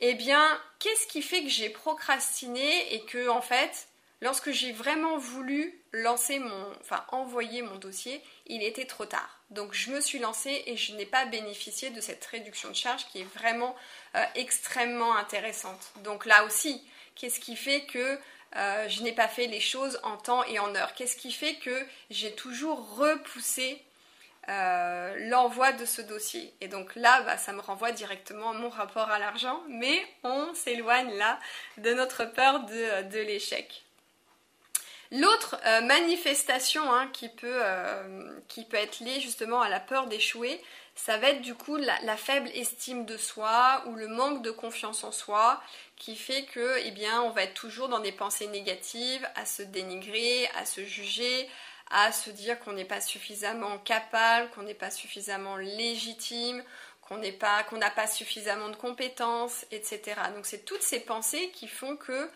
Eh 0.00 0.14
bien, 0.14 0.60
qu'est-ce 0.78 1.06
qui 1.06 1.22
fait 1.22 1.42
que 1.42 1.48
j'ai 1.48 1.70
procrastiné 1.70 2.94
et 2.94 3.04
que, 3.04 3.28
en 3.28 3.40
fait, 3.40 3.88
lorsque 4.20 4.50
j'ai 4.50 4.72
vraiment 4.72 5.16
voulu 5.18 5.78
lancer 5.92 6.38
mon, 6.38 6.66
enfin, 6.80 7.04
envoyer 7.08 7.62
mon 7.62 7.76
dossier, 7.76 8.22
il 8.46 8.62
était 8.62 8.86
trop 8.86 9.06
tard. 9.06 9.40
Donc, 9.50 9.72
je 9.74 9.90
me 9.90 10.00
suis 10.00 10.18
lancée 10.18 10.62
et 10.66 10.76
je 10.76 10.94
n'ai 10.94 11.06
pas 11.06 11.26
bénéficié 11.26 11.90
de 11.90 12.00
cette 12.00 12.24
réduction 12.26 12.68
de 12.68 12.76
charge 12.76 13.06
qui 13.08 13.20
est 13.20 13.34
vraiment 13.38 13.74
euh, 14.14 14.24
extrêmement 14.34 15.16
intéressante. 15.16 15.92
Donc, 16.04 16.24
là 16.24 16.44
aussi, 16.44 16.82
qu'est-ce 17.14 17.40
qui 17.40 17.56
fait 17.56 17.84
que 17.86 18.18
euh, 18.56 18.88
je 18.88 19.02
n'ai 19.02 19.12
pas 19.12 19.28
fait 19.28 19.46
les 19.46 19.60
choses 19.60 20.00
en 20.02 20.16
temps 20.16 20.44
et 20.44 20.58
en 20.58 20.74
heure. 20.74 20.94
Qu'est-ce 20.94 21.16
qui 21.16 21.32
fait 21.32 21.54
que 21.54 21.86
j'ai 22.10 22.32
toujours 22.32 22.96
repoussé 22.96 23.80
euh, 24.48 25.14
l'envoi 25.28 25.72
de 25.72 25.84
ce 25.84 26.02
dossier? 26.02 26.52
Et 26.60 26.68
donc 26.68 26.96
là, 26.96 27.22
bah, 27.22 27.38
ça 27.38 27.52
me 27.52 27.60
renvoie 27.60 27.92
directement 27.92 28.50
à 28.50 28.54
mon 28.54 28.68
rapport 28.68 29.08
à 29.10 29.18
l'argent, 29.18 29.62
mais 29.68 30.04
on 30.24 30.52
s'éloigne 30.54 31.16
là 31.16 31.38
de 31.78 31.94
notre 31.94 32.24
peur 32.24 32.60
de, 32.64 33.18
l'échec. 33.20 33.84
L'autre 35.12 35.56
euh, 35.66 35.80
manifestation 35.82 36.92
hein, 36.92 37.08
qui, 37.12 37.28
peut, 37.28 37.62
qui 38.48 38.64
peut 38.64 38.76
être 38.76 39.00
liée 39.00 39.20
justement 39.20 39.60
à 39.60 39.68
la 39.68 39.80
peur 39.80 40.06
d'échouer, 40.06 40.60
ça 40.94 41.16
va 41.16 41.30
être 41.30 41.40
du 41.40 41.54
coup 41.54 41.76
la, 41.76 42.16
faible 42.16 42.48
estime 42.54 43.06
de 43.06 43.16
soi 43.16 43.82
ou 43.86 43.94
le 43.94 44.08
manque 44.08 44.42
de 44.42 44.50
confiance 44.50 45.02
en 45.04 45.12
soi 45.12 45.62
qui 46.00 46.16
fait 46.16 46.44
que 46.46 46.78
eh 46.78 46.92
on 47.18 47.30
va 47.30 47.42
être 47.42 47.54
toujours 47.54 47.88
dans 47.88 48.00
des 48.00 48.10
pensées 48.10 48.48
négatives, 48.48 49.24
à 49.36 49.44
se 49.44 49.62
dénigrer, 49.62 50.48
à 50.56 50.64
se 50.64 50.82
juger, 50.82 51.48
à 51.90 52.10
se 52.10 52.30
dire 52.30 52.58
qu'on 52.58 52.72
n'est 52.72 52.86
pas 52.86 53.02
suffisamment 53.02 53.78
capable, 53.78 54.50
qu'on 54.50 54.62
n'est 54.62 54.74
pas 54.74 54.90
suffisamment 54.90 55.56
légitime, 55.56 56.64
qu'on 57.02 57.18
n'est 57.18 57.32
pas 57.32 57.64
qu'on 57.64 57.76
n'a 57.76 57.90
pas 57.90 58.06
suffisamment 58.06 58.70
de 58.70 58.76
compétences, 58.76 59.66
etc. 59.70 60.20
Donc 60.34 60.46
c'est 60.46 60.64
toutes 60.64 60.82
ces 60.82 61.00
pensées 61.00 61.50
qui 61.50 61.68
font 61.68 61.96
que 61.96 62.30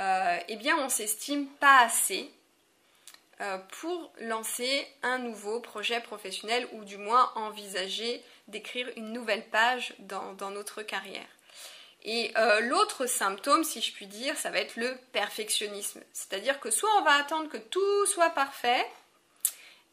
euh, 0.00 0.38
eh 0.48 0.72
on 0.72 0.88
s'estime 0.88 1.46
pas 1.46 1.80
assez 1.80 2.30
euh, 3.42 3.58
pour 3.80 4.12
lancer 4.20 4.86
un 5.02 5.18
nouveau 5.18 5.60
projet 5.60 6.00
professionnel 6.00 6.66
ou 6.72 6.84
du 6.84 6.96
moins 6.96 7.32
envisager 7.34 8.24
d'écrire 8.48 8.88
une 8.96 9.12
nouvelle 9.12 9.46
page 9.50 9.94
dans, 9.98 10.50
notre 10.50 10.82
carrière. 10.82 11.28
Et 12.02 12.32
euh, 12.36 12.60
l'autre 12.60 13.06
symptôme, 13.06 13.62
si 13.64 13.82
je 13.82 13.92
puis 13.92 14.06
dire, 14.06 14.36
ça 14.36 14.50
va 14.50 14.58
être 14.58 14.76
le 14.76 14.96
perfectionnisme. 15.12 16.00
C'est-à-dire 16.12 16.58
que 16.60 16.70
soit 16.70 16.90
on 16.98 17.02
va 17.02 17.12
attendre 17.12 17.48
que 17.48 17.58
tout 17.58 18.06
soit 18.06 18.30
parfait, 18.30 18.86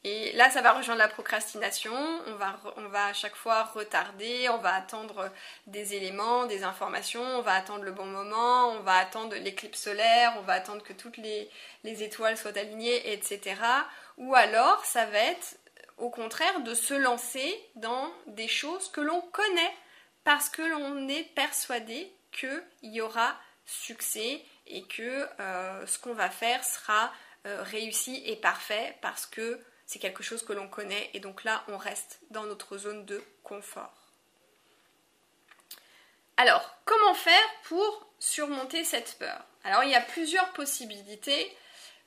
et 0.04 0.32
là, 0.34 0.50
ça 0.50 0.62
va 0.62 0.72
rejoindre 0.72 1.00
la 1.00 1.10
procrastination. 1.10 1.94
On 2.28 2.36
va, 2.36 2.58
on 2.78 2.88
va 2.88 3.08
à 3.08 3.14
chaque 3.14 3.36
fois 3.36 3.64
retarder, 3.64 4.48
on 4.48 4.58
va 4.58 4.74
attendre 4.76 5.30
des 5.66 5.96
éléments, 5.96 6.46
des 6.46 6.64
informations, 6.64 7.24
on 7.24 7.42
va 7.42 7.56
attendre 7.56 7.84
le 7.84 7.92
bon 7.92 8.06
moment, 8.06 8.70
on 8.70 8.80
va 8.82 8.96
attendre 8.98 9.36
l'éclipse 9.36 9.82
solaire, 9.82 10.34
on 10.38 10.44
va 10.44 10.54
attendre 10.54 10.82
que 10.82 10.94
toutes 10.94 11.18
les, 11.18 11.50
les 11.84 12.04
étoiles 12.04 12.38
soient 12.38 12.58
alignées, 12.58 13.12
etc. 13.12 13.56
Ou 14.18 14.34
alors, 14.34 14.86
ça 14.86 15.06
va 15.08 15.18
être 15.18 15.58
au 15.98 16.10
contraire 16.10 16.62
de 16.62 16.74
se 16.74 16.94
lancer 16.94 17.60
dans 17.76 18.10
des 18.28 18.48
choses 18.48 18.90
que 18.90 19.02
l'on 19.02 19.20
connaît 19.20 19.74
parce 20.28 20.50
que 20.50 20.62
l'on 20.62 21.08
est 21.08 21.24
persuadé 21.24 22.12
qu'il 22.34 22.62
y 22.82 23.00
aura 23.00 23.40
succès 23.66 24.44
et 24.66 24.84
que 24.84 25.26
euh, 25.40 25.88
ce 25.88 25.98
qu'on 26.00 26.14
va 26.14 26.30
faire 26.30 26.66
sera 26.66 27.14
euh, 27.46 27.64
réussi 27.64 28.22
et 28.26 28.36
parfait 28.36 28.98
parce 29.02 29.26
que 29.26 29.58
c'est 29.86 30.00
quelque 30.00 30.24
chose 30.24 30.44
que 30.44 30.52
l'on 30.52 30.68
connaît 30.68 31.10
et 31.14 31.22
donc 31.22 31.46
là 31.46 31.64
on 31.70 31.78
reste 31.78 32.20
dans 32.30 32.44
notre 32.44 32.78
zone 32.78 33.06
de 33.06 33.24
confort. 33.42 34.12
Alors, 36.36 36.76
comment 36.84 37.14
faire 37.14 37.50
pour 37.64 38.06
surmonter 38.20 38.84
cette 38.84 39.18
peur? 39.20 39.46
Alors, 39.64 39.86
il 39.86 39.92
y 39.92 39.96
a 39.96 40.02
plusieurs 40.02 40.52
possibilités. 40.52 41.56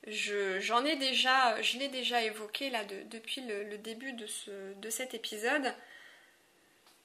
J'en 0.07 0.85
ai 0.85 0.97
déjà, 0.97 1.61
je 1.63 1.79
l'ai 1.79 1.89
déjà 1.89 2.23
évoqué 2.23 2.69
là 2.69 2.85
depuis 2.85 3.41
le, 3.41 3.79
début 3.79 4.13
de, 4.13 4.27
de 4.75 4.91
cet 4.91 5.15
épisode. 5.15 5.73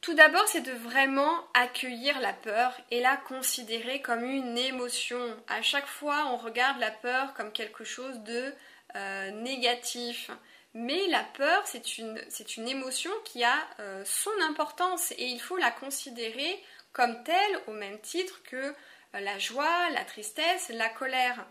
Tout 0.05 0.13
d'abord, 0.13 0.47
c'est 0.47 0.62
de 0.62 0.71
vraiment 0.71 1.33
accueillir 1.55 2.19
la 2.19 2.31
peur 2.31 2.79
et 2.91 3.01
la 3.01 3.17
considérer 3.17 4.03
comme 4.03 4.24
une 4.24 4.55
émotion. 4.55 5.17
À 5.47 5.63
chaque 5.63 5.88
fois, 5.88 6.27
on 6.27 6.38
regarde 6.38 6.79
la 6.79 6.91
peur 6.91 7.33
comme 7.33 7.51
quelque 7.51 7.83
chose 7.83 8.19
de 8.19 8.53
euh, 8.95 9.31
négatif. 9.31 10.29
Mais 10.75 11.07
la 11.07 11.24
peur, 11.24 11.63
c'est 11.65 11.97
une, 11.97 12.19
émotion 12.67 13.09
qui 13.24 13.43
a 13.43 13.55
euh, 13.79 14.03
son 14.05 14.29
importance 14.47 15.12
et 15.13 15.25
il 15.25 15.41
faut 15.41 15.57
la 15.57 15.71
considérer 15.71 16.63
comme 16.93 17.24
telle 17.24 17.59
au 17.65 17.71
même 17.71 18.00
titre 18.01 18.43
que 18.43 18.57
euh, 18.57 18.74
la 19.13 19.39
joie, 19.39 19.89
la 19.89 20.05
tristesse, 20.05 20.69
la 20.69 20.89
colère. 20.89 21.47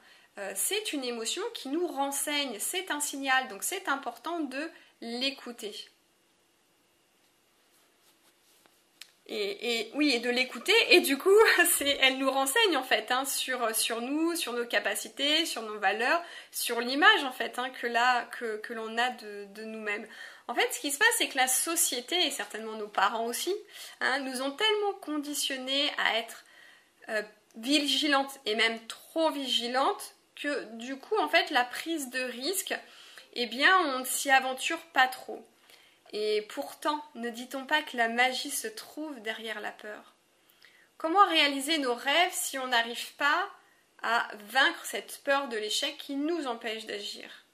C'est 0.57 0.93
une 0.93 1.05
émotion 1.05 1.43
qui 1.55 1.69
nous 1.69 1.87
renseigne, 1.87 2.57
c'est 2.59 2.91
un 2.91 2.99
signal, 2.99 3.47
donc 3.47 3.63
c'est 3.63 3.89
important 3.89 4.41
de 4.41 4.69
l'écouter. 5.01 5.94
Et, 9.27 9.91
oui, 9.95 10.13
et 10.13 10.19
de 10.19 10.29
l'écouter, 10.29 10.75
et 10.91 11.01
du 11.01 11.17
coup, 11.17 11.35
elle 12.01 12.19
nous 12.19 12.31
renseigne 12.31 12.77
en 12.77 12.83
fait 12.83 13.11
hein, 13.11 13.25
sur, 13.25 14.03
nous, 14.03 14.37
sur 14.37 14.53
nos 14.53 14.67
capacités, 14.67 15.47
sur 15.47 15.63
nos 15.63 15.79
valeurs, 15.79 16.23
sur 16.51 16.81
l'image 16.81 17.25
en 17.25 17.33
fait 17.33 17.59
hein, 17.59 17.71
que, 17.71 18.73
l'on 18.75 18.99
a 18.99 19.11
de, 19.11 19.65
nous-mêmes. 19.65 20.07
En 20.47 20.55
fait, 20.55 20.71
ce 20.75 20.81
qui 20.81 20.91
se 20.91 20.99
passe, 20.99 21.15
c'est 21.17 21.29
que 21.29 21.39
la 21.39 21.49
société, 21.49 22.27
et 22.27 22.31
certainement 22.31 22.77
nos 22.77 22.87
parents 22.87 23.25
aussi, 23.25 23.55
hein, 24.01 24.19
nous 24.19 24.43
ont 24.43 24.51
tellement 24.51 24.93
conditionnés 25.01 25.91
à 25.97 26.19
être 26.19 26.45
euh, 27.09 27.23
vigilantes, 27.57 28.39
et 28.45 28.55
même 28.55 28.79
trop 28.89 29.31
vigilantes, 29.31 30.17
que 30.37 30.65
du 30.77 30.97
coup, 30.97 31.17
en 31.17 31.31
fait, 31.31 31.51
la 31.51 31.65
prise 31.65 32.11
de 32.11 32.21
risque, 32.21 32.75
eh 33.33 33.47
bien, 33.47 33.75
on 33.95 34.01
ne 34.01 34.05
s'y 34.05 34.31
aventure 34.31 34.81
pas 34.93 35.09
trop. 35.09 35.43
Et 36.17 36.43
pourtant, 36.43 37.05
ne 37.17 37.29
dit-on 37.29 37.67
pas 37.67 37.83
que 37.83 37.97
la 37.97 38.09
magie 38.09 38.53
se 38.53 38.69
trouve 38.69 39.21
derrière 39.21 39.61
la 39.61 39.73
peur? 39.73 40.15
Comment 40.97 41.27
réaliser 41.27 41.79
nos 41.79 41.97
rêves 41.97 42.33
si 42.33 42.57
on 42.57 42.69
n'arrive 42.69 43.15
pas 43.17 43.51
à 44.01 44.29
vaincre 44.49 44.85
cette 44.85 45.23
peur 45.25 45.49
de 45.49 45.57
l'échec 45.57 45.99
qui 45.99 46.15
nous 46.15 46.47
empêche 46.47 46.87
d'agir? 46.87 47.45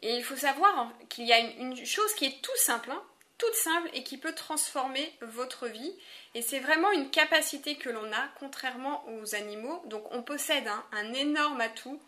Et 0.00 0.16
il 0.16 0.24
faut 0.24 0.36
savoir 0.36 0.90
qu'il 1.10 1.26
y 1.26 1.34
a 1.34 1.38
une, 1.38 1.84
chose 1.84 2.14
qui 2.14 2.24
est 2.24 2.40
tout 2.40 2.56
simple, 2.56 2.90
hein, 2.92 3.02
toute 3.36 3.54
simple 3.54 3.90
et 3.92 4.02
qui 4.02 4.16
peut 4.16 4.34
transformer 4.34 5.14
votre 5.20 5.68
vie. 5.68 5.94
Et 6.32 6.40
c'est 6.40 6.60
vraiment 6.60 6.92
une 6.92 7.10
capacité 7.10 7.76
que 7.76 7.90
l'on 7.90 8.10
a, 8.10 8.28
contrairement 8.38 9.04
aux 9.06 9.34
animaux. 9.34 9.82
Donc 9.84 10.10
on 10.12 10.22
possède 10.22 10.66
hein, 10.66 10.82
un 10.92 11.12
énorme 11.12 11.60
atout 11.60 12.00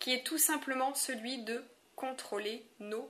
qui 0.00 0.12
est 0.12 0.26
tout 0.26 0.38
simplement 0.38 0.92
celui 0.96 1.38
de 1.44 1.64
contrôler 1.94 2.66
nos 2.80 3.08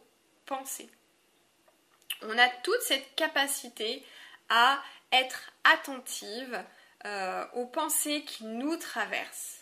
On 2.22 2.38
a 2.38 2.48
toute 2.62 2.80
cette 2.82 3.14
capacité 3.14 4.04
à 4.48 4.82
être 5.12 5.52
attentive 5.64 6.62
euh, 7.06 7.44
aux 7.54 7.66
pensées 7.66 8.24
qui 8.24 8.44
nous 8.44 8.76
traversent 8.76 9.60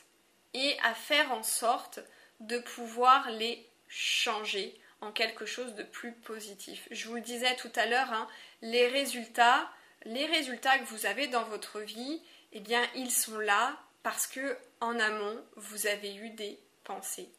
et 0.55 0.77
à 0.83 0.95
faire 0.95 1.33
en 1.33 1.43
sorte 1.43 2.01
de 2.41 2.59
pouvoir 2.59 3.31
les 3.31 3.67
changer 3.89 4.79
en 5.01 5.13
quelque 5.13 5.47
chose 5.47 5.75
de 5.75 5.83
plus 5.83 6.13
positif. 6.13 6.87
Je 6.91 7.09
vous 7.09 7.17
le 7.17 7.21
disais 7.21 7.57
tout 7.57 7.73
à 7.75 7.87
l'heure, 7.87 8.13
hein, 8.13 8.29
les 8.63 8.89
résultats, 8.89 9.69
les 10.05 10.27
résultats 10.27 10.79
que 10.79 10.85
vous 10.85 11.07
avez 11.07 11.27
dans 11.27 11.45
votre 11.45 11.81
vie, 11.81 12.23
eh 12.53 12.61
bien, 12.61 12.83
ils 12.95 13.11
sont 13.11 13.39
là 13.39 13.77
parce 14.03 14.27
que 14.27 14.57
en 14.81 14.99
amont, 14.99 15.45
vous 15.57 15.87
avez 15.87 16.15
eu 16.15 16.31
des 16.31 16.59
pensées. 16.85 17.31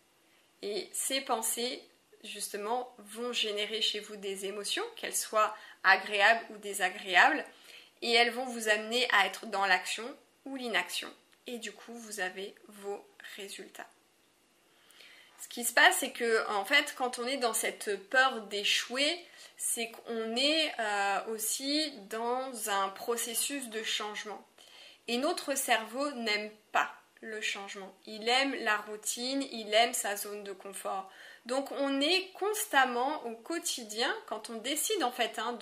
Et 0.62 0.90
ces 0.94 1.22
pensées 1.22 1.84
justement 2.24 2.94
vont 2.98 3.34
générer 3.34 3.82
chez 3.82 4.00
vous 4.00 4.16
des 4.16 4.46
émotions, 4.46 4.84
qu'elles 4.96 5.16
soient 5.16 5.56
agréables 5.84 6.46
ou 6.52 6.58
désagréables, 6.58 7.44
et 8.02 8.12
elles 8.12 8.32
vont 8.32 8.46
vous 8.46 8.70
amener 8.70 9.08
à 9.12 9.26
être 9.26 9.46
dans 9.48 9.66
l'action 9.66 10.06
ou 10.46 10.56
l'inaction. 10.56 11.12
Et 11.48 11.58
du 11.58 11.72
coup, 11.72 11.94
vous 11.94 12.20
avez 12.20 12.56
vos 12.68 13.06
résultats. 13.36 13.88
Ce 15.42 15.48
qui 15.50 15.66
se 15.66 15.74
passe, 15.74 15.98
c'est 16.00 16.12
que 16.12 16.50
en 16.50 16.64
fait, 16.64 16.96
quand 16.98 17.20
on 17.20 17.28
est 17.28 17.38
dans 17.38 17.54
cette 17.54 18.10
peur 18.10 18.42
d'échouer, 18.44 19.26
c'est 19.58 19.92
qu'on 19.92 20.36
est 20.36 20.74
euh, 20.80 21.26
aussi 21.28 21.92
dans 22.10 22.70
un 22.70 22.90
processus 22.90 23.70
de 23.70 23.84
changement. 23.84 24.46
Et 25.08 25.18
notre 25.18 25.56
cerveau 25.56 26.12
n'aime 26.12 26.50
pas 26.72 26.94
le 27.20 27.42
changement. 27.42 27.94
Il 28.06 28.28
aime 28.30 28.56
la 28.56 28.78
routine, 28.78 29.42
il 29.52 29.74
aime 29.74 29.94
sa 29.94 30.16
zone 30.16 30.44
de 30.44 30.54
confort. 30.54 31.10
Donc 31.46 31.72
on 31.72 32.00
est 32.00 32.32
constamment 32.34 33.26
au 33.26 33.36
quotidien, 33.36 34.14
quand 34.28 34.50
on 34.50 34.58
décide 34.58 35.04
en 35.04 35.12
fait 35.12 35.40
hein, 35.40 35.58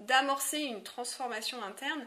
d'amorcer 0.00 0.60
une 0.60 0.82
transformation 0.82 1.62
interne, 1.62 2.06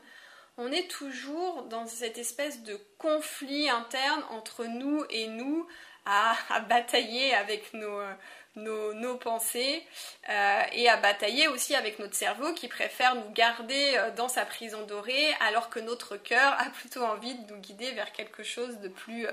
on 0.58 0.72
est 0.72 0.90
toujours 0.90 1.64
dans 1.64 1.86
cette 1.86 2.18
espèce 2.18 2.64
de 2.64 2.80
conflit 2.98 3.70
interne 3.70 4.24
entre 4.32 4.66
nous 4.66 5.06
et 5.10 5.28
nous 5.28 5.68
à, 6.06 6.36
batailler 6.68 7.34
avec 7.34 7.74
nos, 7.74 8.02
nos, 8.58 9.16
pensées 9.16 9.84
euh, 10.30 10.62
et 10.74 10.90
à 10.90 10.98
batailler 10.98 11.48
aussi 11.48 11.76
avec 11.76 12.00
notre 12.00 12.16
cerveau 12.16 12.54
qui 12.54 12.68
préfère 12.68 13.16
nous 13.16 13.30
garder 13.32 13.94
euh, 13.96 14.12
dans 14.12 14.28
sa 14.28 14.46
prison 14.46 14.84
dorée 14.86 15.34
alors 15.40 15.70
que 15.70 15.80
notre 15.80 16.18
cœur 16.18 16.56
a 16.60 16.66
plutôt 16.70 17.04
envie 17.04 17.36
de 17.36 17.54
nous 17.54 17.60
guider 17.60 17.92
vers 17.94 18.12
quelque 18.12 18.44
chose 18.44 18.80
de 18.80 18.90
plus, 18.90 19.28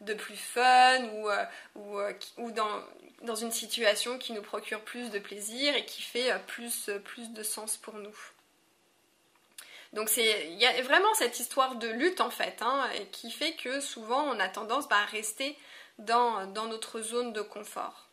de 0.00 0.14
plus 0.14 0.36
fun 0.36 1.04
ou, 1.14 1.28
euh, 1.28 1.44
ou, 1.76 1.98
ou 2.38 2.50
dans, 2.50 2.82
dans, 3.22 3.34
une 3.34 3.52
situation 3.52 4.18
qui 4.18 4.32
nous 4.32 4.42
procure 4.42 4.80
plus 4.82 5.10
de 5.10 5.18
plaisir 5.18 5.74
et 5.76 5.84
qui 5.84 6.02
fait 6.02 6.32
plus, 6.46 6.90
plus 7.04 7.32
de 7.32 7.42
sens 7.42 7.76
pour 7.76 7.94
nous. 7.94 8.16
Donc 9.92 10.10
il 10.16 10.54
y 10.54 10.66
a 10.66 10.82
vraiment 10.82 11.12
cette 11.14 11.40
histoire 11.40 11.74
de 11.74 11.88
lutte 11.88 12.20
en 12.20 12.30
fait, 12.30 12.62
hein, 12.62 12.88
qui 13.10 13.30
fait 13.30 13.54
que 13.54 13.80
souvent 13.80 14.22
on 14.22 14.38
a 14.38 14.48
tendance 14.48 14.88
bah, 14.88 14.98
à 15.02 15.06
rester 15.06 15.56
dans, 15.98 16.46
dans 16.46 16.66
notre 16.66 17.00
zone 17.00 17.32
de 17.32 17.42
confort. 17.42 18.09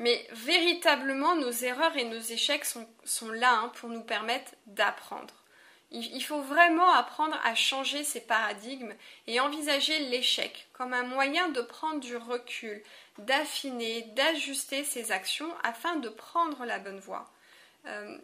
Mais 0.00 0.26
véritablement, 0.32 1.36
nos 1.36 1.50
erreurs 1.50 1.94
et 1.94 2.04
nos 2.04 2.18
échecs 2.18 2.64
sont, 2.64 3.30
là 3.32 3.52
hein, 3.52 3.72
pour 3.74 3.90
nous 3.90 4.00
permettre 4.00 4.52
d'apprendre. 4.64 5.34
Il, 5.90 6.22
faut 6.22 6.40
vraiment 6.40 6.90
apprendre 6.90 7.38
à 7.44 7.54
changer 7.54 8.02
ces 8.02 8.20
paradigmes 8.20 8.94
et 9.26 9.40
envisager 9.40 9.98
l'échec 9.98 10.68
comme 10.72 10.94
un 10.94 11.02
moyen 11.02 11.48
de 11.48 11.60
prendre 11.60 12.00
du 12.00 12.16
recul, 12.16 12.82
d'affiner, 13.18 14.02
d'ajuster 14.14 14.84
ses 14.84 15.12
actions 15.12 15.52
afin 15.64 15.96
de 15.96 16.08
prendre 16.08 16.64
la 16.64 16.78
bonne 16.78 17.00
voie. 17.00 17.30
Euh, 17.86 18.16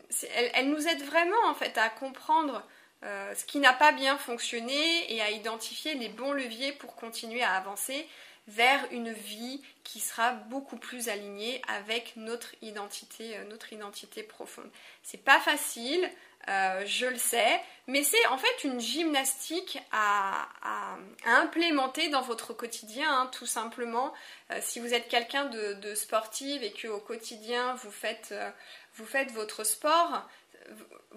elle, 0.54 0.70
nous 0.70 0.88
aide 0.88 1.02
vraiment 1.02 1.44
en 1.46 1.54
fait 1.54 1.76
à 1.76 1.90
comprendre 1.90 2.62
euh, 3.04 3.34
ce 3.34 3.44
qui 3.44 3.58
n'a 3.58 3.74
pas 3.74 3.92
bien 3.92 4.16
fonctionné 4.16 5.12
et 5.12 5.20
à 5.20 5.30
identifier 5.30 5.94
les 5.94 6.08
bons 6.08 6.32
leviers 6.32 6.72
pour 6.72 6.94
continuer 6.94 7.42
à 7.42 7.52
avancer 7.52 8.08
vers 8.48 8.86
une 8.92 9.12
vie 9.12 9.60
qui 9.82 10.00
sera 10.00 10.32
beaucoup 10.32 10.76
plus 10.76 11.08
alignée 11.08 11.60
avec 11.68 12.12
notre 12.16 12.54
identité, 12.62 13.36
euh, 13.36 13.44
notre 13.44 13.72
identité 13.72 14.22
profonde. 14.22 14.70
C'est 15.02 15.22
pas 15.22 15.40
facile, 15.40 16.08
euh, 16.48 16.84
je 16.86 17.06
le 17.06 17.16
sais, 17.16 17.60
mais 17.88 18.04
c'est 18.04 18.24
en 18.28 18.38
fait 18.38 18.64
une 18.64 18.80
gymnastique 18.80 19.78
à, 19.90 20.48
implémenter 21.24 22.08
dans 22.08 22.22
votre 22.22 22.52
quotidien, 22.52 23.08
hein, 23.10 23.30
tout 23.32 23.46
simplement. 23.46 24.12
Euh, 24.50 24.58
si 24.60 24.78
vous 24.78 24.94
êtes 24.94 25.08
quelqu'un 25.08 25.46
de, 25.46 25.94
sportif 25.94 26.62
et 26.62 26.72
que 26.72 26.88
au 26.88 27.00
quotidien 27.00 27.74
vous 27.74 27.90
faites, 27.90 28.34
vous 28.94 29.06
faites 29.06 29.32
votre 29.32 29.64
sport, 29.64 30.22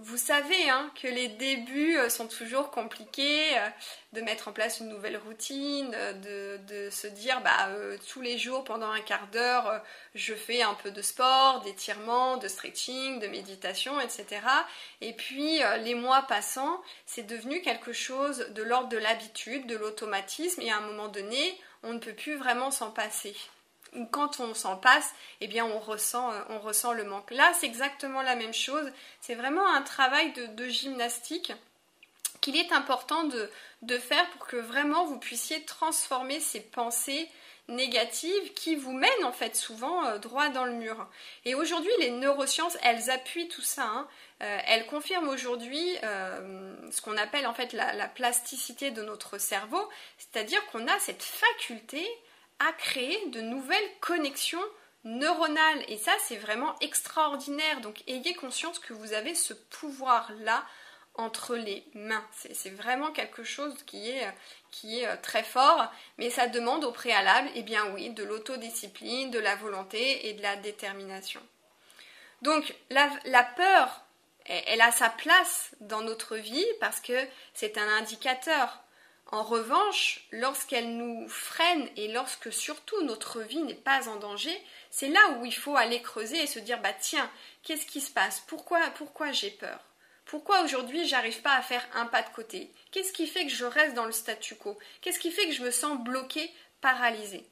vous 0.01 0.17
savez 0.17 0.69
hein, 0.69 0.91
que 1.01 1.07
les 1.07 1.27
débuts 1.27 1.97
euh, 1.97 2.09
sont 2.09 2.27
toujours 2.27 2.71
compliqués, 2.71 3.57
euh, 3.57 3.67
de 4.13 4.21
mettre 4.21 4.47
en 4.47 4.53
place 4.53 4.79
une 4.79 4.87
nouvelle 4.87 5.17
routine, 5.17 5.91
euh, 5.93 6.57
de, 6.57 6.89
se 6.89 7.07
dire 7.07 7.41
bah, 7.41 7.69
tous 8.11 8.21
les 8.21 8.37
jours 8.37 8.63
pendant 8.63 8.89
un 8.89 9.01
quart 9.01 9.27
d'heure 9.27 9.81
je 10.15 10.33
fais 10.33 10.61
un 10.61 10.73
peu 10.73 10.91
de 10.91 11.01
sport, 11.01 11.61
d'étirement, 11.61 12.37
de 12.37 12.47
stretching, 12.47 13.19
de 13.19 13.27
méditation, 13.27 13.99
etc. 13.99 14.41
Et 15.01 15.13
puis 15.13 15.59
les 15.83 15.93
mois 15.93 16.23
passant, 16.23 16.81
c'est 17.05 17.23
devenu 17.23 17.61
quelque 17.61 17.93
chose 17.93 18.47
de 18.49 18.63
l'ordre 18.63 18.89
de 18.89 18.97
l'habitude, 18.97 19.67
de 19.67 19.75
l'automatisme 19.75 20.61
et 20.61 20.71
à 20.71 20.77
un 20.77 20.81
moment 20.81 21.09
donné, 21.09 21.59
on 21.83 21.93
ne 21.93 21.99
peut 21.99 22.13
plus 22.13 22.35
vraiment 22.35 22.71
s'en 22.71 22.91
passer 22.91 23.35
quand 24.11 24.39
on 24.39 24.53
s'en 24.53 24.77
passe, 24.77 25.13
eh 25.41 25.47
bien 25.47 25.65
on 25.65 25.79
ressent, 25.79 26.31
euh, 26.31 26.41
on 26.49 26.59
ressent 26.59 26.93
le 26.93 27.03
manque. 27.03 27.31
Là, 27.31 27.51
c'est 27.59 27.65
exactement 27.65 28.21
la 28.21 28.35
même 28.35 28.53
chose. 28.53 28.91
C'est 29.21 29.35
vraiment 29.35 29.67
un 29.67 29.81
travail 29.81 30.33
de, 30.33 30.67
gymnastique 30.67 31.53
qu'il 32.41 32.55
est 32.55 32.71
important 32.71 33.23
de, 33.23 33.49
de, 33.81 33.97
faire 33.97 34.29
pour 34.31 34.47
que 34.47 34.57
vraiment 34.57 35.05
vous 35.05 35.19
puissiez 35.19 35.63
transformer 35.63 36.39
ces 36.39 36.61
pensées 36.61 37.27
négatives 37.67 38.53
qui 38.53 38.75
vous 38.75 38.93
mènent 38.93 39.23
en 39.23 39.31
fait 39.31 39.55
souvent 39.55 40.05
euh, 40.05 40.17
droit 40.17 40.49
dans 40.49 40.65
le 40.65 40.73
mur. 40.73 41.07
Et 41.45 41.55
aujourd'hui, 41.55 41.91
les 41.99 42.11
neurosciences, 42.11 42.77
elles 42.81 43.09
appuient 43.09 43.49
tout 43.49 43.61
ça. 43.61 43.83
Hein. 43.83 44.07
Euh, 44.41 44.57
elles 44.67 44.85
confirment 44.85 45.29
aujourd'hui 45.29 45.97
ce 46.91 47.01
qu'on 47.01 47.17
appelle 47.17 47.45
en 47.45 47.53
fait 47.53 47.73
la 47.73 48.07
plasticité 48.07 48.89
de 48.91 49.01
notre 49.01 49.37
cerveau, 49.37 49.87
c'est-à-dire 50.17 50.65
qu'on 50.67 50.87
a 50.87 50.97
cette 50.99 51.23
faculté 51.23 52.07
à 52.59 52.73
créer 52.73 53.27
de 53.27 53.41
nouvelles 53.41 53.91
connexions 54.01 54.63
neuronales. 55.03 55.83
Et 55.87 55.97
ça, 55.97 56.11
c'est 56.25 56.37
vraiment 56.37 56.75
extraordinaire. 56.79 57.81
Donc, 57.81 58.03
ayez 58.07 58.33
conscience 58.35 58.79
que 58.79 58.93
vous 58.93 59.13
avez 59.13 59.35
ce 59.35 59.53
pouvoir-là 59.53 60.63
entre 61.15 61.55
les 61.55 61.83
mains. 61.93 62.25
C'est 62.31 62.69
vraiment 62.69 63.11
quelque 63.11 63.43
chose 63.43 63.75
qui 63.85 64.09
est, 64.09 64.27
qui 64.71 64.99
est 64.99 65.07
euh, 65.07 65.15
très 65.21 65.43
fort, 65.43 65.91
mais 66.17 66.29
ça 66.29 66.47
demande 66.47 66.85
au 66.85 66.91
préalable, 66.91 67.49
eh 67.55 67.63
bien 67.63 67.91
oui, 67.93 68.09
de 68.11 68.23
l'autodiscipline, 68.23 69.29
de 69.29 69.39
la 69.39 69.55
volonté 69.55 70.29
et 70.29 70.33
de 70.33 70.41
la 70.41 70.55
détermination. 70.55 71.41
Donc, 72.41 72.73
la, 72.89 73.09
la 73.25 73.43
peur, 73.43 74.05
elle 74.45 74.81
a 74.81 74.91
sa 74.91 75.09
place 75.09 75.71
dans 75.81 76.01
notre 76.01 76.37
vie 76.37 76.65
parce 76.79 77.01
que 77.01 77.27
c'est 77.53 77.77
un 77.77 77.87
indicateur. 77.97 78.81
En 79.31 79.43
revanche, 79.43 80.25
lorsqu'elle 80.31 80.97
nous 80.97 81.29
freine 81.29 81.87
et 81.95 82.11
lorsque 82.11 82.51
surtout 82.51 82.99
notre 83.03 83.41
vie 83.41 83.61
n'est 83.61 83.75
pas 83.75 84.09
en 84.09 84.15
danger, 84.15 84.59
c'est 84.89 85.07
là 85.07 85.19
où 85.37 85.45
il 85.45 85.53
faut 85.53 85.75
aller 85.75 86.01
creuser 86.01 86.41
et 86.41 86.47
se 86.47 86.57
dire 86.57 86.81
bah 86.81 86.93
tiens, 86.99 87.29
qu'est-ce 87.61 87.85
qui 87.85 88.01
se 88.01 88.11
passe? 88.11 88.41
Pourquoi 88.47 88.79
pourquoi 88.95 89.31
j'ai 89.31 89.51
peur? 89.51 89.85
Pourquoi 90.25 90.63
aujourd'hui 90.63 91.07
j'arrive 91.07 91.41
pas 91.41 91.53
à 91.53 91.61
faire 91.61 91.87
un 91.93 92.07
pas 92.07 92.23
de 92.23 92.29
côté? 92.29 92.71
Qu'est-ce 92.91 93.13
qui 93.13 93.27
fait 93.27 93.45
que 93.45 93.51
je 93.51 93.65
reste 93.65 93.93
dans 93.93 94.05
le 94.05 94.11
statu 94.11 94.55
quo? 94.55 94.79
Qu'est-ce 95.01 95.19
qui 95.19 95.31
fait 95.31 95.45
que 95.47 95.53
je 95.53 95.63
me 95.63 95.71
sens 95.71 95.99
bloquée, 95.99 96.51
paralysée? 96.81 97.45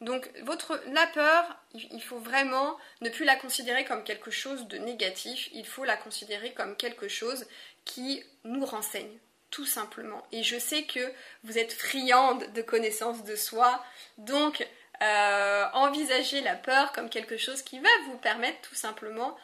Donc 0.00 0.28
votre, 0.42 0.82
la 0.88 1.06
peur, 1.06 1.56
il 1.74 2.02
faut 2.02 2.18
vraiment 2.18 2.76
ne 3.00 3.10
plus 3.10 3.24
la 3.24 3.36
considérer 3.36 3.84
comme 3.84 4.02
quelque 4.02 4.32
chose 4.32 4.66
de 4.66 4.78
négatif, 4.78 5.48
il 5.52 5.66
faut 5.66 5.84
la 5.84 5.96
considérer 5.96 6.52
comme 6.52 6.76
quelque 6.76 7.06
chose 7.06 7.46
qui 7.84 8.24
nous 8.42 8.64
renseigne, 8.64 9.18
tout 9.52 9.66
simplement. 9.66 10.26
Et 10.32 10.42
je 10.42 10.58
sais 10.58 10.82
que 10.82 11.12
vous 11.44 11.58
êtes 11.58 11.72
friande 11.72 12.52
de 12.54 12.62
connaissance 12.62 13.22
de 13.22 13.36
soi, 13.36 13.84
donc 14.18 14.66
euh, 15.02 15.64
envisagez 15.74 16.40
la 16.40 16.56
peur 16.56 16.90
comme 16.92 17.08
quelque 17.08 17.36
chose 17.36 17.62
qui 17.62 17.78
va 17.78 17.88
vous 18.06 18.16
permettre 18.16 18.60
tout 18.62 18.74
simplement 18.74 19.36